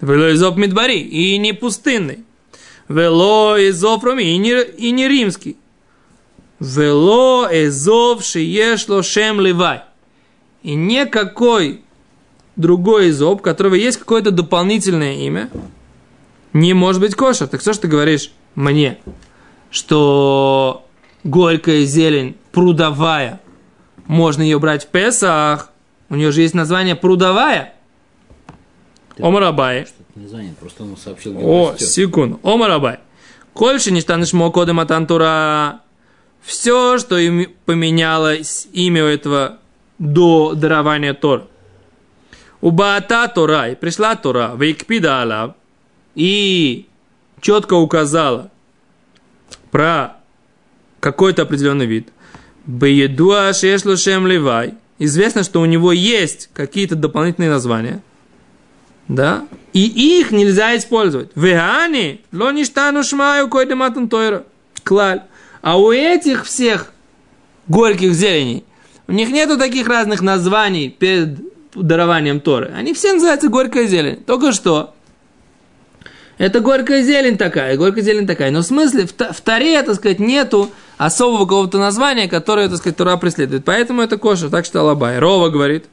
Вело 0.00 0.32
эзов 0.32 0.56
медбари, 0.56 1.00
и 1.00 1.38
не 1.38 1.52
пустынный. 1.52 2.24
Вело 2.88 3.56
эзов 3.58 4.04
роми, 4.04 4.24
и 4.24 4.38
не, 4.38 4.62
и 4.62 4.90
не 4.90 5.08
римский. 5.08 5.56
Вело 6.60 7.46
эзов 7.50 8.24
шиешло 8.24 9.02
шем 9.02 9.40
левай. 9.40 9.82
И 10.62 10.74
никакой 10.74 11.82
другой 12.56 13.10
эзоп, 13.10 13.40
у 13.40 13.42
которого 13.42 13.74
есть 13.74 13.98
какое-то 13.98 14.30
дополнительное 14.30 15.14
имя, 15.14 15.50
не 16.52 16.72
может 16.72 17.00
быть 17.00 17.14
кошер. 17.14 17.48
Так 17.48 17.60
что 17.60 17.72
ж 17.72 17.78
ты 17.78 17.88
говоришь 17.88 18.32
мне, 18.54 18.98
что 19.70 20.86
горькая 21.24 21.84
зелень 21.84 22.36
прудовая, 22.52 23.40
можно 24.06 24.42
ее 24.42 24.58
брать 24.58 24.84
в 24.84 24.88
Песах, 24.88 25.70
у 26.08 26.14
нее 26.14 26.32
же 26.32 26.40
есть 26.40 26.54
название 26.54 26.94
прудовая. 26.94 27.74
Омарабай. 29.18 29.86
Просто 30.60 30.84
он 30.84 30.96
сообщил, 30.96 31.36
О, 31.38 31.74
секунд. 31.78 32.38
Омарабай. 32.42 32.98
Кольше 33.52 33.90
не 33.90 34.00
станешь 34.00 34.30
кодем 34.52 34.80
атантура. 34.80 35.80
Все, 36.46 36.96
что 36.98 37.18
им 37.18 37.52
поменялось 37.64 38.68
имя 38.72 39.04
у 39.04 39.08
этого 39.08 39.58
до 39.98 40.54
дарования 40.54 41.12
Тора. 41.12 41.48
У 42.60 42.70
Баата 42.70 43.26
Тора, 43.34 43.70
и 43.70 43.74
пришла 43.74 44.14
Тора, 44.14 44.54
Вейкпида 44.56 45.22
Алав, 45.22 45.54
и 46.14 46.86
четко 47.40 47.74
указала 47.74 48.52
про 49.72 50.18
какой-то 51.00 51.42
определенный 51.42 51.86
вид. 51.86 52.10
Беедуа 52.64 53.52
Шешло 53.52 53.96
Шем 53.96 54.28
Левай. 54.28 54.74
Известно, 55.00 55.42
что 55.42 55.60
у 55.60 55.66
него 55.66 55.90
есть 55.90 56.48
какие-то 56.54 56.94
дополнительные 56.94 57.50
названия. 57.50 58.02
Да? 59.08 59.46
И 59.72 60.20
их 60.20 60.30
нельзя 60.30 60.76
использовать. 60.76 61.30
Вегани, 61.34 62.22
ло 62.32 62.52
ништану 62.52 63.02
шмаю 63.02 63.48
койдематан 63.48 64.08
тойра. 64.08 64.44
Клаль. 64.84 65.22
А 65.66 65.78
у 65.78 65.90
этих 65.90 66.44
всех 66.44 66.92
горьких 67.66 68.14
зеленей, 68.14 68.62
у 69.08 69.12
них 69.12 69.30
нету 69.30 69.58
таких 69.58 69.88
разных 69.88 70.22
названий 70.22 70.90
перед 70.90 71.40
дарованием 71.74 72.38
Торы. 72.38 72.70
Они 72.72 72.94
все 72.94 73.14
называются 73.14 73.48
горькая 73.48 73.88
зелень. 73.88 74.14
Только 74.14 74.52
что. 74.52 74.94
Это 76.38 76.60
горькая 76.60 77.02
зелень 77.02 77.36
такая, 77.36 77.76
горькая 77.76 78.04
зелень 78.04 78.28
такая. 78.28 78.52
Но 78.52 78.60
в 78.60 78.62
смысле, 78.62 79.08
в, 79.08 79.12
в 79.12 79.40
Таре, 79.40 79.82
так 79.82 79.96
сказать, 79.96 80.20
нету 80.20 80.70
особого 80.98 81.46
какого-то 81.46 81.78
названия, 81.78 82.28
которое, 82.28 82.68
так 82.68 82.78
сказать, 82.78 82.96
Тора 82.96 83.16
преследует. 83.16 83.64
Поэтому 83.64 84.02
это 84.02 84.18
кошер, 84.18 84.50
так 84.50 84.66
что 84.66 84.82
Алабай. 84.82 85.18
Рова 85.18 85.48
говорит. 85.48 85.86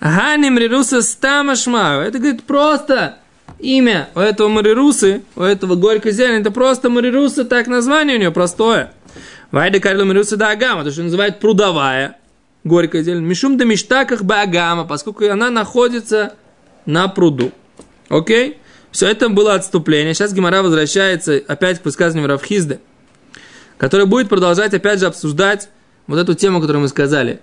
Ганим 0.00 0.56
Рируса 0.56 1.02
Стамашмаю. 1.02 2.02
Это, 2.02 2.20
говорит, 2.20 2.44
просто 2.44 3.18
имя 3.58 4.08
у 4.14 4.20
этого 4.20 4.48
Марирусы, 4.48 5.22
у 5.36 5.42
этого 5.42 5.74
горькой 5.74 6.12
зелени. 6.12 6.40
Это 6.40 6.50
просто 6.50 6.90
Марируса, 6.90 7.44
так 7.44 7.66
название 7.66 8.16
у 8.16 8.20
нее 8.20 8.30
простое. 8.30 8.92
Вайда 9.50 9.80
Карлу 9.80 10.04
Марируса 10.04 10.36
да 10.36 10.50
Агама, 10.50 10.84
то, 10.84 10.90
что 10.90 11.02
называют 11.02 11.40
прудовая 11.40 12.18
горькая 12.64 13.02
зелень. 13.02 13.22
Мишум 13.22 13.56
да 13.56 13.64
миштаках 13.64 14.22
Агама, 14.22 14.84
поскольку 14.84 15.28
она 15.28 15.50
находится 15.50 16.34
на 16.86 17.08
пруду. 17.08 17.52
Окей? 18.08 18.58
Все 18.90 19.08
это 19.08 19.28
было 19.28 19.54
отступление. 19.54 20.14
Сейчас 20.14 20.32
Гимара 20.32 20.62
возвращается 20.62 21.42
опять 21.46 21.80
к 21.80 21.84
высказыванию 21.84 22.28
Равхизды, 22.28 22.80
который 23.76 24.06
будет 24.06 24.28
продолжать 24.28 24.74
опять 24.74 25.00
же 25.00 25.06
обсуждать 25.06 25.68
вот 26.06 26.18
эту 26.18 26.34
тему, 26.34 26.60
которую 26.60 26.82
мы 26.82 26.88
сказали. 26.88 27.40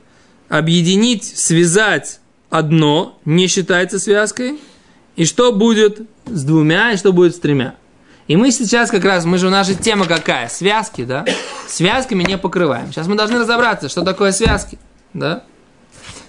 Объединить, 0.49 1.23
связать 1.23 2.19
одно 2.49 3.19
не 3.25 3.47
считается 3.47 3.99
связкой. 3.99 4.59
И 5.15 5.25
что 5.25 5.51
будет 5.53 6.01
с 6.25 6.43
двумя, 6.43 6.91
и 6.91 6.97
что 6.97 7.13
будет 7.13 7.35
с 7.35 7.39
тремя. 7.39 7.75
И 8.27 8.35
мы 8.35 8.51
сейчас 8.51 8.89
как 8.89 9.05
раз, 9.05 9.25
мы 9.25 9.37
же, 9.37 9.49
наша 9.49 9.75
тема 9.75 10.05
какая? 10.05 10.49
Связки, 10.49 11.05
да? 11.05 11.25
Связками 11.67 12.23
не 12.23 12.37
покрываем. 12.37 12.91
Сейчас 12.91 13.07
мы 13.07 13.15
должны 13.15 13.39
разобраться, 13.39 13.87
что 13.87 14.01
такое 14.01 14.31
связки, 14.31 14.79
да? 15.13 15.43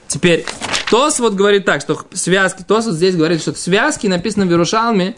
Теперь, 0.07 0.45
Тос 0.91 1.19
вот 1.19 1.35
говорит 1.35 1.65
так, 1.65 1.81
что 1.81 2.01
связки, 2.13 2.63
Тос 2.63 2.87
вот 2.87 2.95
здесь 2.95 3.17
говорит, 3.17 3.41
что 3.41 3.55
связки 3.55 4.07
написано 4.07 4.47
в 4.47 4.51
Иерушалме, 4.51 5.15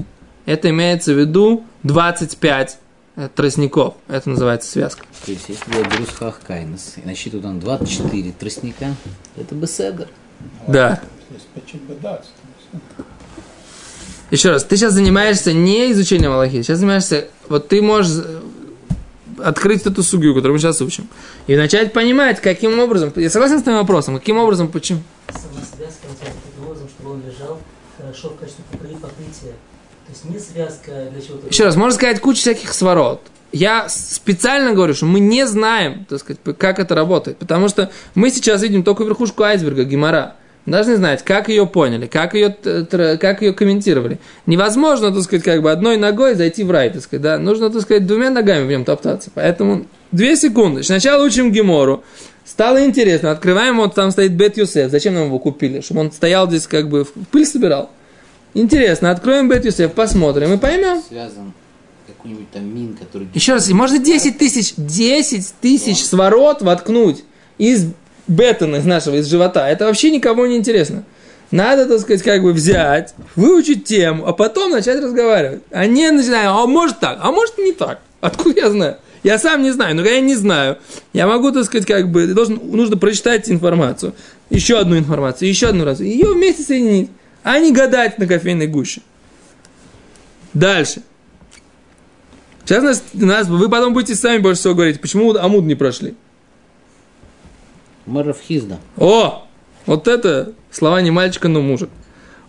это 0.46 0.70
имеется 0.70 1.12
в 1.12 1.18
виду 1.18 1.64
25 1.82 2.78
э, 3.16 3.28
тростников. 3.34 3.94
Это 4.06 4.30
называется 4.30 4.70
связка. 4.70 5.04
То 5.26 5.32
есть, 5.32 5.48
если 5.48 5.76
я 5.76 5.82
беру 5.82 6.06
схах 6.06 6.40
кайнес 6.46 6.94
и 6.96 7.06
насчитываю 7.06 7.42
там 7.42 7.60
24 7.60 8.32
тростника, 8.32 8.94
это 9.37 9.54
беседер. 9.54 10.08
Да. 10.66 11.02
Еще 14.30 14.50
раз, 14.50 14.64
ты 14.64 14.76
сейчас 14.76 14.92
занимаешься 14.92 15.52
не 15.52 15.90
изучением 15.92 16.32
Аллахи, 16.32 16.62
сейчас 16.62 16.78
занимаешься, 16.78 17.28
вот 17.49 17.68
ты 17.68 17.80
можешь 17.80 18.25
э, 18.25 18.40
открыть 19.42 19.87
эту 19.87 20.02
сугию, 20.02 20.35
которую 20.35 20.54
мы 20.54 20.58
сейчас 20.58 20.82
учим, 20.82 21.08
и 21.47 21.56
начать 21.56 21.94
понимать, 21.94 22.40
каким 22.40 22.78
образом, 22.78 23.11
я 23.16 23.30
согласен 23.30 23.61
с 23.61 23.62
твоим 23.62 23.78
вопросом, 23.78 24.18
каким 24.18 24.37
образом, 24.37 24.68
почему. 24.68 25.00
Сама 25.28 25.64
связка 25.64 26.08
натянута 26.08 26.40
таким 26.44 26.66
образом, 26.66 26.88
чтобы 26.88 27.14
он 27.14 27.23
лежал 27.26 27.58
хорошо 27.97 28.28
в 28.28 28.37
качестве 28.37 28.64
покры- 28.70 28.99
покрытия. 28.99 29.54
То 30.06 30.12
есть 30.12 30.25
не 30.25 30.38
связка 30.38 31.11
для 31.12 31.20
чего-то. 31.20 31.49
Еще 31.49 31.64
раз, 31.64 31.76
можно 31.76 31.94
сказать 31.94 32.20
кучу 32.20 32.40
всяких 32.40 32.73
сворот. 32.73 33.23
Я 33.52 33.88
специально 33.88 34.75
говорю, 34.75 34.94
что 34.94 35.06
мы 35.06 35.20
не 35.20 35.47
знаем, 35.47 36.04
так 36.06 36.20
сказать, 36.20 36.40
как 36.58 36.78
это 36.78 36.94
работает. 36.94 37.38
Потому 37.38 37.68
что 37.68 37.90
мы 38.14 38.30
сейчас 38.30 38.62
видим 38.62 38.85
только 38.85 39.04
верхушку 39.04 39.42
айсберга, 39.42 39.85
гемора. 39.85 40.37
Должны 40.70 40.96
знать, 40.96 41.22
как 41.25 41.48
ее 41.48 41.66
поняли, 41.66 42.06
как 42.06 42.34
ее, 42.34 42.54
тр- 42.62 43.16
как 43.18 43.42
ее 43.42 43.52
комментировали. 43.52 44.18
Невозможно, 44.46 45.12
так 45.12 45.22
сказать, 45.22 45.44
как 45.44 45.62
бы 45.62 45.70
одной 45.70 45.96
ногой 45.96 46.34
зайти 46.34 46.64
в 46.64 46.70
рай, 46.70 46.90
так 46.90 47.02
сказать, 47.02 47.22
да. 47.22 47.38
Нужно, 47.38 47.70
так 47.70 47.82
сказать, 47.82 48.06
двумя 48.06 48.30
ногами 48.30 48.66
в 48.66 48.70
нем 48.70 48.84
топтаться. 48.84 49.30
Поэтому 49.34 49.87
две 50.12 50.37
секунды. 50.37 50.82
Сначала 50.82 51.25
учим 51.25 51.52
гемору. 51.52 52.04
Стало 52.44 52.84
интересно, 52.84 53.30
открываем, 53.30 53.76
вот 53.76 53.94
там 53.94 54.10
стоит 54.10 54.32
Бет 54.32 54.56
Юсеф. 54.56 54.90
Зачем 54.90 55.14
нам 55.14 55.26
его 55.26 55.38
купили? 55.38 55.80
Чтобы 55.80 56.00
он 56.00 56.12
стоял 56.12 56.48
здесь, 56.48 56.66
как 56.66 56.88
бы, 56.88 57.04
в 57.04 57.12
пыль 57.30 57.44
собирал. 57.44 57.90
Интересно, 58.54 59.10
откроем 59.10 59.48
Бет 59.48 59.64
Юсеф, 59.64 59.92
посмотрим 59.92 60.54
и 60.54 60.56
поймем. 60.56 61.02
Связан 61.06 61.52
какой-нибудь 62.06 62.50
там 62.50 62.75
мин, 62.75 62.96
который... 62.96 63.28
Еще 63.34 63.52
раз, 63.52 63.68
можно 63.70 63.98
10 63.98 64.38
тысяч, 64.38 64.72
10 64.76 65.54
тысяч 65.60 66.04
сворот 66.04 66.62
воткнуть 66.62 67.25
из 67.58 67.92
бетона, 68.28 68.76
из 68.76 68.85
нашего, 68.85 69.16
из 69.16 69.26
живота. 69.26 69.68
Это 69.68 69.87
вообще 69.87 70.11
никому 70.11 70.47
не 70.47 70.56
интересно. 70.56 71.04
Надо, 71.50 71.87
так 71.87 72.00
сказать, 72.00 72.23
как 72.23 72.42
бы 72.42 72.52
взять, 72.52 73.14
выучить 73.35 73.85
тему, 73.85 74.26
а 74.26 74.32
потом 74.32 74.70
начать 74.70 75.02
разговаривать. 75.02 75.62
А 75.70 75.87
не 75.87 76.11
начинаем, 76.11 76.50
а 76.50 76.66
может 76.66 77.00
так, 77.00 77.18
а 77.23 77.32
может 77.32 77.56
не 77.58 77.73
так. 77.73 78.00
Откуда 78.20 78.61
я 78.61 78.70
знаю? 78.70 78.97
Я 79.23 79.38
сам 79.38 79.62
не 79.62 79.70
знаю, 79.70 79.97
но 79.97 80.02
я 80.02 80.20
не 80.20 80.35
знаю. 80.35 80.78
Я 81.12 81.26
могу, 81.26 81.50
так 81.50 81.64
сказать, 81.64 81.87
как 81.87 82.11
бы, 82.11 82.26
должен, 82.28 82.61
нужно 82.62 82.97
прочитать 82.97 83.50
информацию, 83.50 84.14
еще 84.50 84.78
одну 84.78 84.97
информацию, 84.97 85.49
еще 85.49 85.68
одну 85.68 85.85
раз, 85.85 86.00
ее 86.00 86.32
вместе 86.32 86.62
соединить, 86.62 87.11
а 87.42 87.58
не 87.58 87.73
гадать 87.73 88.18
на 88.18 88.26
кофейной 88.26 88.66
гуще. 88.66 89.00
Дальше. 90.54 91.02
Сейчас 92.64 92.82
нас, 92.82 93.02
нас, 93.14 93.49
вы 93.49 93.68
потом 93.70 93.94
будете 93.94 94.14
сами 94.14 94.38
больше 94.38 94.61
всего 94.61 94.75
говорить, 94.75 95.00
почему 95.00 95.35
Амуд 95.35 95.64
не 95.64 95.75
прошли. 95.75 96.14
Марафхизда. 98.08 98.78
О, 98.96 99.46
вот 99.86 100.08
это 100.08 100.52
слова 100.70 101.00
не 101.00 101.10
мальчика, 101.10 101.48
но 101.48 101.60
мужа. 101.60 101.88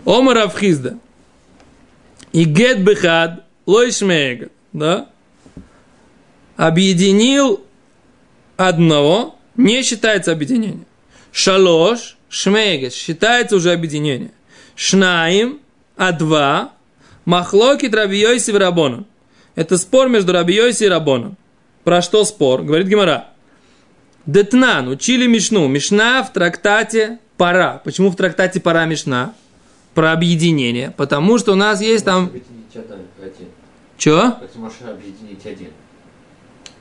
Омар 0.06 0.38
Авхизда. 0.40 0.98
И 2.32 2.46
гет 2.46 2.84
бехад 2.84 3.44
лойшмега. 3.66 4.50
Да? 4.74 5.10
Объединил 6.56 7.64
одного, 8.58 9.36
не 9.56 9.84
считается 9.84 10.32
объединение. 10.32 10.86
Шалош, 11.32 12.18
шмегет, 12.30 12.94
считается 12.94 13.56
уже 13.56 13.72
объединение. 13.72 14.32
Шнаим, 14.76 15.60
а 15.96 16.12
два, 16.12 16.74
махлоки 17.26 17.90
трабиойси 17.90 18.52
в 18.52 18.58
рабоном. 18.58 19.06
Это 19.56 19.78
спор 19.78 20.08
между 20.10 20.32
Рабиойси 20.32 20.86
и 20.86 20.88
Рабоном. 20.88 21.36
Про 21.84 22.02
что 22.02 22.24
спор? 22.24 22.64
Говорит 22.64 22.88
Гемора. 22.88 23.29
Детнан, 24.26 24.88
учили 24.88 25.28
Мишну. 25.28 25.68
Мишна 25.68 26.24
в 26.24 26.34
трактате 26.34 27.20
Пара. 27.38 27.82
Почему 27.84 28.10
в 28.12 28.16
трактате 28.16 28.60
Пара 28.60 28.86
Мишна? 28.86 29.34
Про 29.94 30.12
объединение. 30.14 30.92
Потому 30.96 31.38
что 31.38 31.54
у 31.54 31.56
нас 31.56 31.82
есть 31.82 32.06
там... 32.06 32.32
Один? 35.46 35.70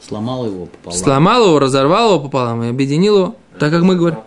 Сломал 0.01 0.47
его 0.47 0.67
пополам. 0.67 0.99
Сломал 0.99 1.47
его, 1.47 1.59
разорвал 1.59 2.15
его 2.15 2.21
пополам 2.21 2.63
и 2.63 2.69
объединил 2.69 3.17
его. 3.17 3.37
Так 3.59 3.73
как 3.73 3.83
мы 3.83 3.97
говорим. 3.97 4.21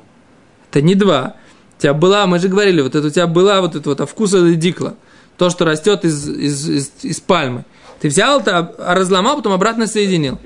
Это 0.69 0.82
не 0.82 0.95
два. 0.95 1.36
У 1.78 1.82
тебя 1.82 1.93
была, 1.93 2.28
мы 2.28 2.39
же 2.39 2.47
говорили, 2.47 2.82
вот 2.82 2.95
это 2.95 3.08
у 3.08 3.10
тебя 3.10 3.28
была 3.28 3.62
вот 3.62 3.76
это 3.76 3.89
вот 3.89 4.10
вкуса 4.10 4.54
дикла. 4.56 4.95
То, 5.38 5.50
что 5.50 5.65
растет 5.65 6.06
из, 6.06 6.28
из, 6.28 6.69
из, 6.69 6.91
из 7.02 7.19
пальмы. 7.19 7.65
Ты 8.00 8.10
взял 8.10 8.39
это, 8.39 8.74
а 8.78 8.95
разломал, 8.95 9.38
потом 9.38 9.54
обратно 9.54 9.88
соединил. 9.88 10.39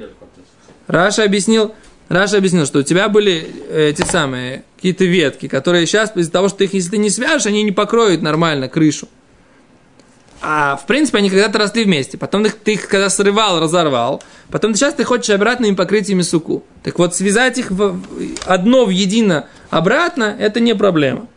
Раша 0.88 1.24
объяснил, 1.24 1.74
Раша 2.08 2.38
объяснил, 2.38 2.66
что 2.66 2.80
у 2.80 2.84
тебя 2.84 3.10
были 3.10 3.48
э, 3.70 3.90
эти 3.90 4.04
самые 4.04 4.64
какие-то 4.76 5.06
ветки, 5.06 5.48
которые 5.48 5.88
сейчас 5.88 6.16
из-за 6.16 6.32
того, 6.32 6.50
что 6.50 6.60
ты 6.60 6.66
их, 6.66 6.74
если 6.74 6.92
ты 6.92 6.98
не 6.98 7.10
свяжешь, 7.10 7.48
они 7.48 7.64
не 7.64 7.72
покроют 7.72 8.22
нормально 8.22 8.70
крышу. 8.70 9.08
А 10.42 10.76
в 10.76 10.86
принципе 10.86 11.18
они 11.18 11.32
когда-то 11.32 11.58
росли 11.58 11.84
вместе. 11.84 12.20
Потом 12.20 12.44
ты 12.44 12.50
их, 12.50 12.56
ты 12.60 12.74
их 12.74 12.88
когда 12.88 13.10
срывал, 13.10 13.60
разорвал. 13.60 14.22
Потом 14.52 14.74
ты 14.74 14.78
сейчас 14.78 14.94
ты 14.94 15.04
хочешь 15.04 15.32
обратно 15.32 15.66
им 15.66 15.76
покрыть 15.76 16.08
ими 16.10 16.22
суку. 16.22 16.64
Так 16.84 17.00
вот, 17.00 17.16
связать 17.16 17.58
их 17.58 17.72
в, 17.72 18.00
одно 18.46 18.86
в 18.86 18.92
едино 18.92 19.48
обратно, 19.72 20.36
это 20.38 20.60
не 20.60 20.76
проблема. 20.76 21.28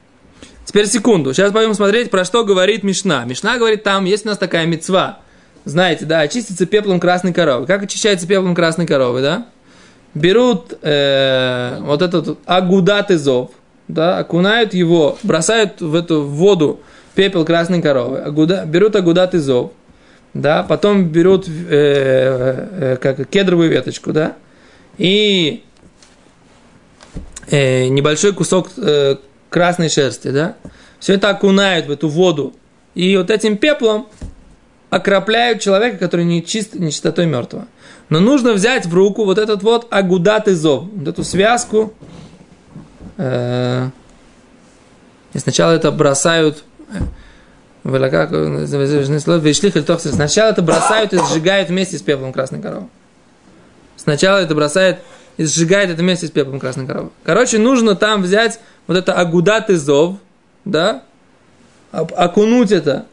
Теперь 0.67 0.87
секунду. 0.87 1.33
Сейчас 1.33 1.51
пойдем 1.53 1.73
смотреть, 1.73 2.11
про 2.11 2.27
что 2.27 2.45
говорит 2.45 2.83
Мишна. 2.83 3.25
Мишна 3.25 3.57
говорит, 3.57 3.83
там 3.83 4.05
есть 4.05 4.27
у 4.27 4.29
нас 4.29 4.37
такая 4.37 4.67
мецва. 4.67 5.21
Знаете, 5.65 6.05
да, 6.05 6.21
очистится 6.21 6.67
пеплом 6.67 7.01
красной 7.01 7.33
коровы. 7.33 7.67
Как 7.67 7.83
очищается 7.83 8.27
пеплом 8.27 8.55
красной 8.55 8.87
коровы, 8.87 9.23
да? 9.23 9.47
Берут 10.15 10.79
э, 10.83 11.79
вот 11.81 12.03
этот 12.03 12.39
агудат 12.47 13.11
изов, 13.11 13.51
да, 13.89 14.19
окунают 14.19 14.75
его, 14.75 15.19
бросают 15.23 15.81
в 15.81 15.95
эту 15.95 16.23
воду 16.25 16.81
пепел 17.15 17.45
красной 17.45 17.83
коровы, 17.83 18.19
агуда, 18.19 18.65
берут 18.65 18.97
агудат 18.97 19.35
изов, 19.35 19.73
да, 20.35 20.63
потом 20.63 21.09
берут 21.09 21.49
э, 21.49 21.49
э, 21.71 22.97
как 23.01 23.29
кедровую 23.29 23.71
веточку, 23.71 24.13
да, 24.13 24.37
и 24.99 25.63
э, 27.51 27.89
небольшой 27.89 28.33
кусок 28.33 28.71
э, 28.77 29.17
красной 29.51 29.89
шерсти, 29.89 30.29
да, 30.29 30.57
все 31.01 31.15
это 31.15 31.31
окунают 31.31 31.87
в 31.87 31.91
эту 31.91 32.09
воду, 32.09 32.55
и 32.95 33.17
вот 33.17 33.31
этим 33.31 33.57
пеплом 33.57 34.09
окропляют 34.91 35.61
человека, 35.61 35.99
который 35.99 36.25
не 36.25 36.45
чист, 36.45 36.75
нечистотой 36.75 37.27
мертвого. 37.27 37.67
Но 38.09 38.21
нужно 38.21 38.53
взять 38.53 38.87
в 38.87 38.95
руку 38.95 39.25
вот 39.25 39.39
этот 39.39 39.63
вот 39.63 39.87
агудат 39.91 40.49
изов, 40.49 40.85
вот 40.93 41.09
эту 41.09 41.25
связку. 41.25 41.93
Э, 43.17 43.91
и 45.35 45.39
сначала 45.39 45.73
это 45.73 45.93
бросают 45.93 46.65
Сначала 50.11 50.51
это 50.51 50.63
бросают 50.63 51.13
и 51.13 51.19
сжигают 51.19 51.69
вместе 51.69 51.99
с 51.99 52.03
пеплом 52.03 52.33
красной 52.33 52.61
коровы. 52.61 52.89
Сначала 53.97 54.39
это 54.39 54.55
бросают 54.55 54.99
и 55.37 55.45
сжигает 55.45 55.91
это 55.91 56.03
вместе 56.03 56.27
с 56.27 56.31
пеплом 56.31 56.61
красной 56.61 56.87
коровы. 56.87 57.11
Короче, 57.25 57.59
нужно 57.59 57.95
там 57.95 58.23
взять 58.23 58.61
вот 58.87 58.97
это 58.97 59.15
агудат 59.15 59.71
изов, 59.71 60.17
да, 60.65 61.03
окунуть 61.93 62.73
это 62.73 63.07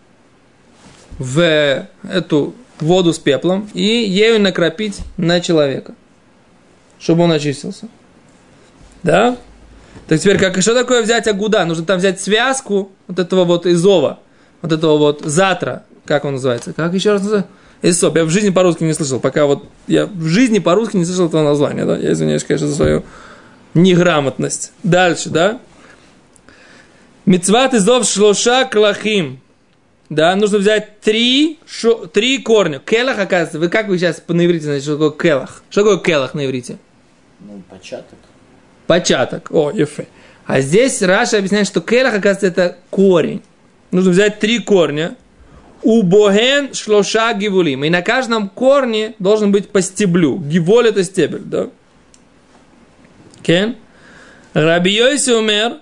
в 1.19 1.87
эту 2.09 2.53
воду 2.79 3.13
с 3.13 3.19
пеплом 3.19 3.69
и 3.73 3.83
ею 3.83 4.39
накропить 4.39 4.99
на 5.17 5.39
человека, 5.39 5.93
чтобы 6.99 7.23
он 7.23 7.31
очистился. 7.31 7.87
Да? 9.03 9.37
Так 10.07 10.19
теперь, 10.19 10.37
как, 10.37 10.59
что 10.61 10.73
такое 10.73 11.01
взять 11.01 11.27
агуда? 11.27 11.65
Нужно 11.65 11.85
там 11.85 11.99
взять 11.99 12.19
связку 12.19 12.91
вот 13.07 13.19
этого 13.19 13.45
вот 13.45 13.65
изова, 13.65 14.19
вот 14.61 14.71
этого 14.71 14.97
вот 14.97 15.21
затра, 15.23 15.83
как 16.05 16.25
он 16.25 16.33
называется? 16.33 16.73
Как 16.73 16.93
еще 16.93 17.11
раз 17.11 17.21
называется? 17.21 17.49
Эсоп. 17.81 18.15
Я 18.15 18.25
в 18.25 18.29
жизни 18.29 18.49
по-русски 18.49 18.83
не 18.83 18.93
слышал, 18.93 19.19
пока 19.19 19.45
вот 19.45 19.65
я 19.87 20.05
в 20.07 20.25
жизни 20.25 20.59
по-русски 20.59 20.97
не 20.97 21.05
слышал 21.05 21.27
этого 21.27 21.43
названия, 21.43 21.85
да? 21.85 21.97
Я 21.97 22.13
извиняюсь, 22.13 22.43
конечно, 22.43 22.67
за 22.67 22.75
свою 22.75 23.03
неграмотность. 23.73 24.71
Дальше, 24.83 25.29
да? 25.29 25.59
Мецват 27.25 27.73
изов 27.73 28.05
шлоша 28.05 28.65
клахим. 28.65 29.39
Да, 30.09 30.35
нужно 30.35 30.59
взять 30.59 30.99
три, 30.99 31.59
шо, 31.65 32.05
три 32.05 32.37
корня. 32.37 32.79
Келах, 32.79 33.17
оказывается, 33.17 33.59
вы 33.59 33.69
как 33.69 33.87
вы 33.87 33.97
сейчас 33.97 34.21
на 34.27 34.45
иврите 34.45 34.65
знаете, 34.65 34.83
что 34.83 34.93
такое 34.93 35.11
келах? 35.11 35.63
Что 35.69 35.81
такое 35.81 35.97
келах 35.99 36.33
на 36.35 36.45
иврите? 36.45 36.77
Ну, 37.39 37.61
початок. 37.69 38.19
Початок. 38.85 39.51
О, 39.51 39.71
ефе. 39.71 40.07
А 40.45 40.61
здесь 40.61 41.01
Раша 41.01 41.37
объясняет, 41.37 41.65
что 41.65 41.81
келах, 41.81 42.13
оказывается, 42.13 42.47
это 42.47 42.77
корень. 42.91 43.41
Нужно 43.91 44.11
взять 44.11 44.39
три 44.39 44.59
корня. 44.59 45.15
У 45.81 46.03
боген 46.03 46.73
шлоша 46.73 47.33
гивулим. 47.33 47.83
И 47.83 47.89
на 47.89 48.01
каждом 48.01 48.49
корне 48.49 49.15
должен 49.17 49.51
быть 49.51 49.69
по 49.69 49.81
стеблю. 49.81 50.37
Гиволь 50.37 50.89
это 50.89 51.03
стебель, 51.03 51.43
да? 51.43 51.69
Кен? 53.41 53.75
Раби 54.53 54.91
Йоси 54.91 55.31
умер. 55.31 55.79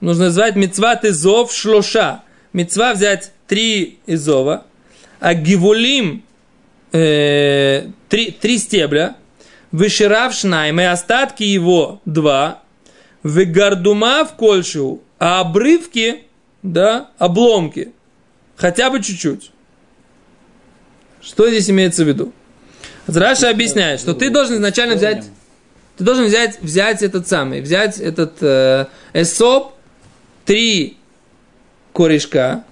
Нужно 0.00 0.24
назвать 0.26 0.56
мецват 0.56 1.04
изов 1.04 1.52
шлоша. 1.52 2.22
Мецва 2.52 2.94
взять 2.94 3.32
три 3.46 3.98
изова, 4.06 4.66
а 5.20 5.34
гивулим 5.34 6.24
э, 6.92 7.86
три, 8.08 8.30
три 8.32 8.58
стебля, 8.58 9.16
выширав 9.70 10.34
шнайм, 10.34 10.80
и 10.80 10.84
остатки 10.84 11.42
его 11.42 12.00
два, 12.04 12.62
выгардума 13.22 14.24
в 14.24 14.34
кольшу, 14.34 15.02
а 15.18 15.40
обрывки, 15.40 16.22
да, 16.62 17.10
обломки, 17.18 17.92
хотя 18.56 18.90
бы 18.90 19.02
чуть-чуть. 19.02 19.52
Что 21.20 21.48
здесь 21.48 21.70
имеется 21.70 22.04
в 22.04 22.08
виду? 22.08 22.32
Раша 23.06 23.50
объясняет, 23.50 24.00
что 24.00 24.14
ты 24.14 24.30
должен 24.30 24.56
изначально 24.56 24.94
взять, 24.94 25.24
ты 25.96 26.04
должен 26.04 26.26
взять, 26.26 26.60
взять 26.62 27.02
этот 27.02 27.28
самый, 27.28 27.60
взять 27.60 27.98
этот 27.98 28.34
э, 28.40 28.86
эсоп, 29.12 29.74
три 30.44 30.96
корешка, 31.92 32.64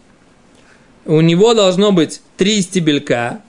у 1.05 1.21
него 1.21 1.55
должно 1.55 1.93
быть 1.93 2.21
три 2.37 2.61
стебелька, 2.63 3.41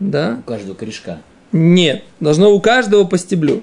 да? 0.00 0.42
У 0.46 0.48
каждого 0.48 0.74
корешка. 0.74 1.20
Нет, 1.52 2.04
должно 2.20 2.52
у 2.52 2.60
каждого 2.60 3.04
по 3.04 3.16
стеблю. 3.16 3.62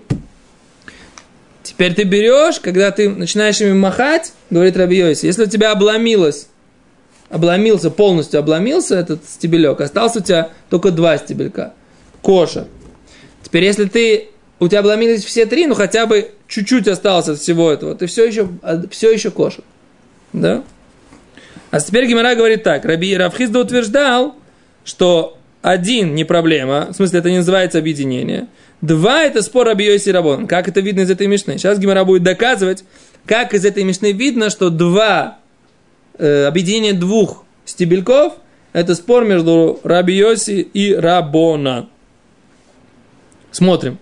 Теперь 1.61 1.93
ты 1.93 2.03
берешь, 2.03 2.59
когда 2.59 2.91
ты 2.91 3.09
начинаешь 3.09 3.61
ими 3.61 3.73
махать, 3.73 4.33
говорит 4.49 4.75
Раби 4.75 4.97
Йоси, 4.97 5.25
если 5.25 5.43
у 5.43 5.47
тебя 5.47 5.71
обломилось, 5.71 6.47
обломился, 7.29 7.89
полностью 7.89 8.39
обломился 8.39 8.95
этот 8.95 9.27
стебелек, 9.27 9.79
остался 9.79 10.19
у 10.19 10.21
тебя 10.21 10.49
только 10.69 10.91
два 10.91 11.17
стебелька. 11.17 11.73
Коша. 12.21 12.67
Теперь, 13.43 13.63
если 13.63 13.85
ты, 13.85 14.29
у 14.59 14.67
тебя 14.67 14.79
обломились 14.79 15.23
все 15.23 15.45
три, 15.45 15.67
ну 15.67 15.73
хотя 15.73 16.05
бы 16.05 16.31
чуть-чуть 16.47 16.87
осталось 16.87 17.29
от 17.29 17.39
всего 17.39 17.71
этого, 17.71 17.95
ты 17.95 18.07
все 18.07 18.25
еще, 18.25 18.49
все 18.91 19.11
еще 19.11 19.31
коша. 19.31 19.61
Да? 20.33 20.63
А 21.73 21.79
теперь 21.79 22.05
Гимара 22.05 22.35
говорит 22.35 22.61
так. 22.61 22.85
Раби 22.85 23.17
Равхизда 23.17 23.59
утверждал, 23.59 24.35
что 24.85 25.39
один 25.63 26.13
не 26.13 26.23
проблема, 26.23 26.89
в 26.91 26.93
смысле 26.93 27.17
это 27.17 27.31
не 27.31 27.37
называется 27.37 27.79
объединение. 27.79 28.45
Два 28.81 29.23
это 29.23 29.41
спор 29.41 29.65
Раби 29.65 29.85
Йоси 29.85 30.11
Рабон. 30.11 30.45
Как 30.45 30.67
это 30.67 30.81
видно 30.81 30.99
из 31.01 31.09
этой 31.09 31.25
мишны? 31.25 31.57
Сейчас 31.57 31.79
Гимара 31.79 32.03
будет 32.03 32.21
доказывать, 32.21 32.83
как 33.25 33.55
из 33.55 33.65
этой 33.65 33.83
мишны 33.85 34.11
видно, 34.11 34.51
что 34.51 34.69
два, 34.69 35.39
э, 36.19 36.45
объединение 36.45 36.93
двух 36.93 37.43
стебельков 37.65 38.33
это 38.71 38.93
спор 38.93 39.25
между 39.25 39.79
Раби 39.83 40.13
Йоси 40.13 40.61
и 40.61 40.93
Рабона. 40.93 41.89
Смотрим. 43.49 43.97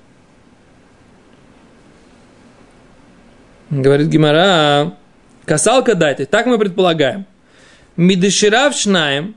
Говорит 3.69 4.07
Гимара, 4.07 4.97
касалка 5.45 5.95
дайте. 5.95 6.25
Так 6.25 6.47
мы 6.47 6.59
предполагаем. 6.59 7.27
Мидыширав 8.01 8.75
шнаем, 8.75 9.35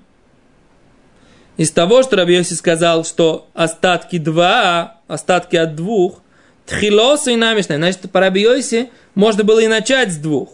из 1.58 1.70
того, 1.70 2.02
что 2.02 2.16
Рабьеси 2.16 2.54
сказал, 2.54 3.04
что 3.04 3.46
остатки 3.52 4.16
два, 4.16 5.00
остатки 5.06 5.54
от 5.54 5.76
двух, 5.76 6.22
тхилоса 6.64 7.32
и 7.32 7.36
намешная, 7.36 7.76
значит, 7.76 8.10
по 8.10 8.20
Рабьеси 8.20 8.88
можно 9.14 9.44
было 9.44 9.60
и 9.60 9.66
начать 9.66 10.12
с 10.14 10.16
двух. 10.16 10.48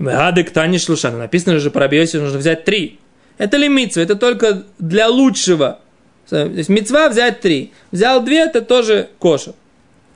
Гадек 0.00 0.50
Тани 0.50 0.78
Шлушана. 0.78 1.18
Написано 1.18 1.60
же 1.60 1.70
по 1.70 1.78
Рабьеси 1.78 2.16
нужно 2.16 2.36
взять 2.36 2.64
три. 2.64 2.98
Это 3.38 3.58
ли 3.58 3.68
митцва? 3.68 4.02
Это 4.02 4.16
только 4.16 4.64
для 4.80 5.06
лучшего. 5.06 5.78
То 6.28 6.46
есть 6.46 6.68
митцва 6.68 7.10
взять 7.10 7.40
три. 7.40 7.70
Взял 7.92 8.24
две, 8.24 8.40
это 8.40 8.60
тоже 8.60 9.08
коша. 9.20 9.54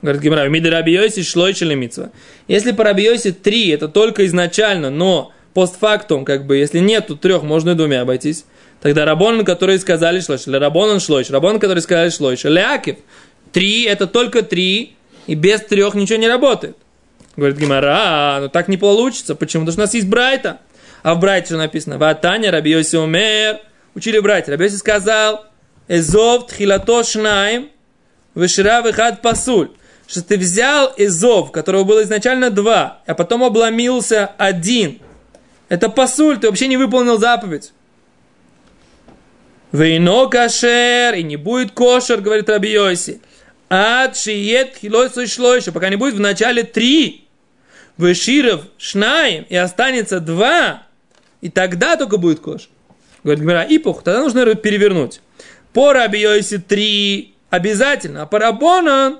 Говорит 0.01 0.21
Гимара, 0.21 0.49
миды 0.49 0.69
Рабьеси 0.69 1.23
шлой 1.23 1.53
или 1.53 1.75
митцва. 1.75 2.09
Если 2.49 2.73
по 2.73 2.83
Рабьеси 2.83 3.31
три, 3.31 3.69
это 3.69 3.87
только 3.87 4.25
изначально, 4.25 4.89
но 4.89 5.31
постфактум, 5.53 6.25
как 6.25 6.45
бы, 6.45 6.57
если 6.57 6.79
нету 6.79 7.15
трех, 7.15 7.43
можно 7.43 7.71
и 7.71 7.75
двумя 7.75 8.01
обойтись. 8.01 8.45
Тогда 8.81 9.05
Рабонан, 9.05 9.45
которые 9.45 9.79
сказали 9.79 10.19
шлойш, 10.19 10.47
или 10.47 10.57
Рабонан 10.57 10.99
шлойш, 10.99 11.29
Рабонан, 11.29 11.59
которые 11.59 11.81
сказали 11.81 12.09
шлойш, 12.09 12.43
Леакив, 12.43 12.97
три, 13.51 13.83
это 13.83 14.07
только 14.07 14.41
три, 14.41 14.95
и 15.27 15.35
без 15.35 15.61
трех 15.61 15.95
ничего 15.95 16.19
не 16.19 16.27
работает. 16.27 16.75
Говорит 17.35 17.57
Гимара, 17.57 17.95
а, 17.97 18.39
ну 18.41 18.49
так 18.49 18.67
не 18.67 18.77
получится. 18.77 19.35
Почему? 19.35 19.63
Потому 19.63 19.71
что 19.71 19.81
у 19.81 19.85
нас 19.85 19.93
есть 19.93 20.07
Брайта. 20.07 20.59
А 21.01 21.15
в 21.15 21.19
Брайте 21.19 21.47
что 21.47 21.57
написано? 21.57 21.97
Ватаня, 21.97 22.51
Рабиоси 22.51 22.95
умер. 22.95 23.59
Учили 23.95 24.19
братья. 24.19 24.51
Рабиоси 24.51 24.75
сказал, 24.75 25.45
Эзов 25.87 26.47
тхилато 26.47 27.03
шнаем, 27.03 27.69
вешира 28.35 28.81
выхад 28.81 29.21
пасуль. 29.21 29.69
Что 30.07 30.21
ты 30.21 30.37
взял 30.37 30.93
Эзов, 30.97 31.51
которого 31.51 31.83
было 31.83 32.03
изначально 32.03 32.49
два, 32.49 33.01
а 33.05 33.15
потом 33.15 33.43
обломился 33.43 34.31
один. 34.37 34.99
Это 35.69 35.89
пасуль, 35.89 36.37
ты 36.37 36.47
вообще 36.47 36.67
не 36.67 36.77
выполнил 36.77 37.17
заповедь. 37.17 37.71
Вейно 39.71 40.27
кашер, 40.27 41.15
и 41.15 41.23
не 41.23 41.35
будет 41.35 41.71
кошер, 41.71 42.21
говорит 42.21 42.47
Раби 42.49 42.71
Йоси. 42.71 43.21
Ад 43.69 44.15
шиет 44.15 44.77
хилойсу 44.77 45.25
шлойша, 45.25 45.71
пока 45.71 45.89
не 45.89 45.95
будет 45.95 46.13
в 46.13 46.19
начале 46.19 46.63
три. 46.63 47.27
Веширов 47.97 48.61
шнаем, 48.77 49.45
и 49.49 49.55
останется 49.55 50.19
два, 50.19 50.83
и 51.41 51.49
тогда 51.49 51.95
только 51.95 52.17
будет 52.17 52.39
кошер. 52.39 52.69
Говорит 53.23 53.43
Гмира, 53.43 53.65
ипух, 53.67 54.03
тогда 54.03 54.21
нужно 54.21 54.53
перевернуть. 54.55 55.21
По 55.73 55.93
Раби 55.93 56.19
Йоси 56.19 56.57
три 56.57 57.33
обязательно, 57.49 58.23
а 58.23 58.25
по 58.25 58.39
Рабонан 58.39 59.19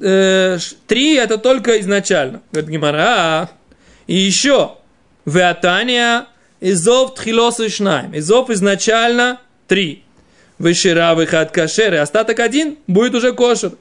э, 0.00 0.58
три 0.86 1.16
это 1.16 1.38
только 1.38 1.80
изначально. 1.80 2.42
Говорит 2.52 2.70
Гимара, 2.70 3.50
и 4.06 4.16
еще, 4.16 4.76
Веатания, 5.24 6.26
Изов 6.60 7.14
тхилосу 7.14 7.68
шнаем. 7.68 8.16
Изов 8.16 8.50
изначально 8.50 9.40
три. 9.66 10.04
Вышира 10.58 11.14
выход 11.14 11.50
кашер, 11.50 11.94
и 11.94 11.96
остаток 11.96 12.38
один 12.38 12.78
будет 12.86 13.14
уже 13.14 13.32
кошер. 13.32 13.72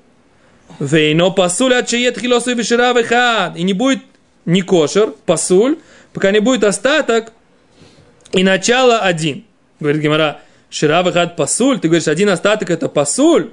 Вейно 0.79 1.29
пасуль 1.29 1.75
от 1.75 1.87
чиет 1.87 2.17
хилосу 2.19 2.51
и 2.51 2.53
вышира 2.55 2.93
выход. 2.93 3.55
И 3.55 3.63
не 3.63 3.73
будет 3.73 3.99
не 4.45 4.63
кошер, 4.63 5.13
пасуль, 5.25 5.77
пока 6.13 6.31
не 6.31 6.39
будет 6.39 6.63
остаток 6.63 7.31
и 8.31 8.43
начало 8.43 8.99
один. 8.99 9.45
Говорит 9.79 10.01
Гимара, 10.01 10.39
шира 10.69 11.03
выход 11.03 11.35
пасуль, 11.35 11.79
ты 11.79 11.87
говоришь, 11.87 12.07
один 12.07 12.29
остаток 12.29 12.69
это 12.69 12.87
пасуль. 12.87 13.51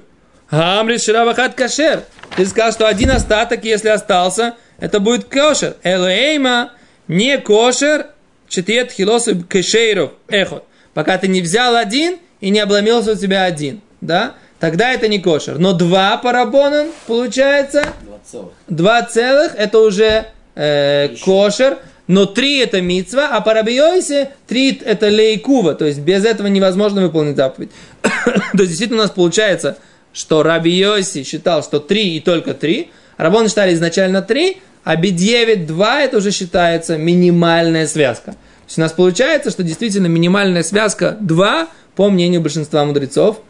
Амри 0.49 0.97
шира 0.97 1.25
выход 1.25 1.53
кашер. 1.53 2.03
Ты 2.35 2.45
сказал, 2.45 2.71
что 2.71 2.87
один 2.87 3.11
остаток, 3.11 3.63
если 3.63 3.89
остался, 3.89 4.55
это 4.79 4.99
будет 4.99 5.25
кошер. 5.25 5.75
Элоэйма 5.83 6.71
не 7.09 7.37
кошер, 7.39 8.07
четет 8.47 8.93
хилосу 8.93 9.43
кешейров 9.43 10.11
эхот. 10.29 10.63
Пока 10.93 11.17
ты 11.17 11.27
не 11.27 11.41
взял 11.41 11.75
один, 11.75 12.17
и 12.39 12.51
не 12.51 12.59
обломился 12.59 13.11
у 13.11 13.15
тебя 13.15 13.43
один, 13.43 13.81
да, 13.99 14.35
тогда 14.59 14.93
это 14.93 15.07
не 15.09 15.19
кошер. 15.19 15.59
Но 15.59 15.73
два 15.73 16.15
парабонан 16.17 16.87
получается, 17.05 17.83
Два 18.05 18.19
целых. 18.25 18.53
два 18.67 19.01
целых, 19.03 19.55
это 19.57 19.79
уже 19.79 20.27
э, 20.55 21.09
кошер, 21.23 21.79
но 22.07 22.25
три 22.25 22.59
это 22.59 22.81
мицва, 22.81 23.27
а 23.31 23.41
по 23.41 23.53
рабиоисе 23.53 24.31
три 24.47 24.81
это 24.83 25.09
лейкува, 25.09 25.75
то 25.75 25.85
есть 25.85 25.99
без 25.99 26.25
этого 26.25 26.47
невозможно 26.47 27.01
выполнить 27.01 27.35
заповедь. 27.35 27.71
то 28.01 28.11
есть 28.53 28.69
действительно 28.69 29.01
у 29.01 29.03
нас 29.03 29.11
получается, 29.11 29.77
что 30.13 30.41
Раби 30.41 30.71
Йоси 30.71 31.23
считал, 31.23 31.61
что 31.61 31.79
три 31.79 32.15
и 32.15 32.19
только 32.19 32.53
три, 32.53 32.91
Рабон 33.17 33.47
считали 33.49 33.73
изначально 33.73 34.21
три, 34.21 34.61
а 34.83 34.95
бедевит 34.95 35.67
два 35.67 36.01
это 36.01 36.17
уже 36.17 36.31
считается 36.31 36.97
минимальная 36.97 37.87
связка. 37.87 38.31
То 38.31 38.37
есть 38.67 38.77
у 38.77 38.81
нас 38.81 38.91
получается, 38.91 39.49
что 39.49 39.63
действительно 39.63 40.07
минимальная 40.07 40.63
связка 40.63 41.17
2, 41.19 41.67
по 41.95 42.09
мнению 42.09 42.41
большинства 42.41 42.85
мудрецов. 42.85 43.41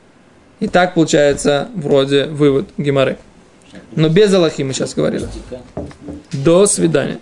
И 0.59 0.67
так 0.67 0.93
получается 0.93 1.69
вроде 1.75 2.25
вывод 2.25 2.69
Геморы. 2.77 3.17
Но 3.95 4.09
без 4.09 4.33
Аллахи 4.33 4.61
мы 4.63 4.73
сейчас 4.73 4.93
говорили. 4.93 5.27
До 6.31 6.65
свидания. 6.65 7.19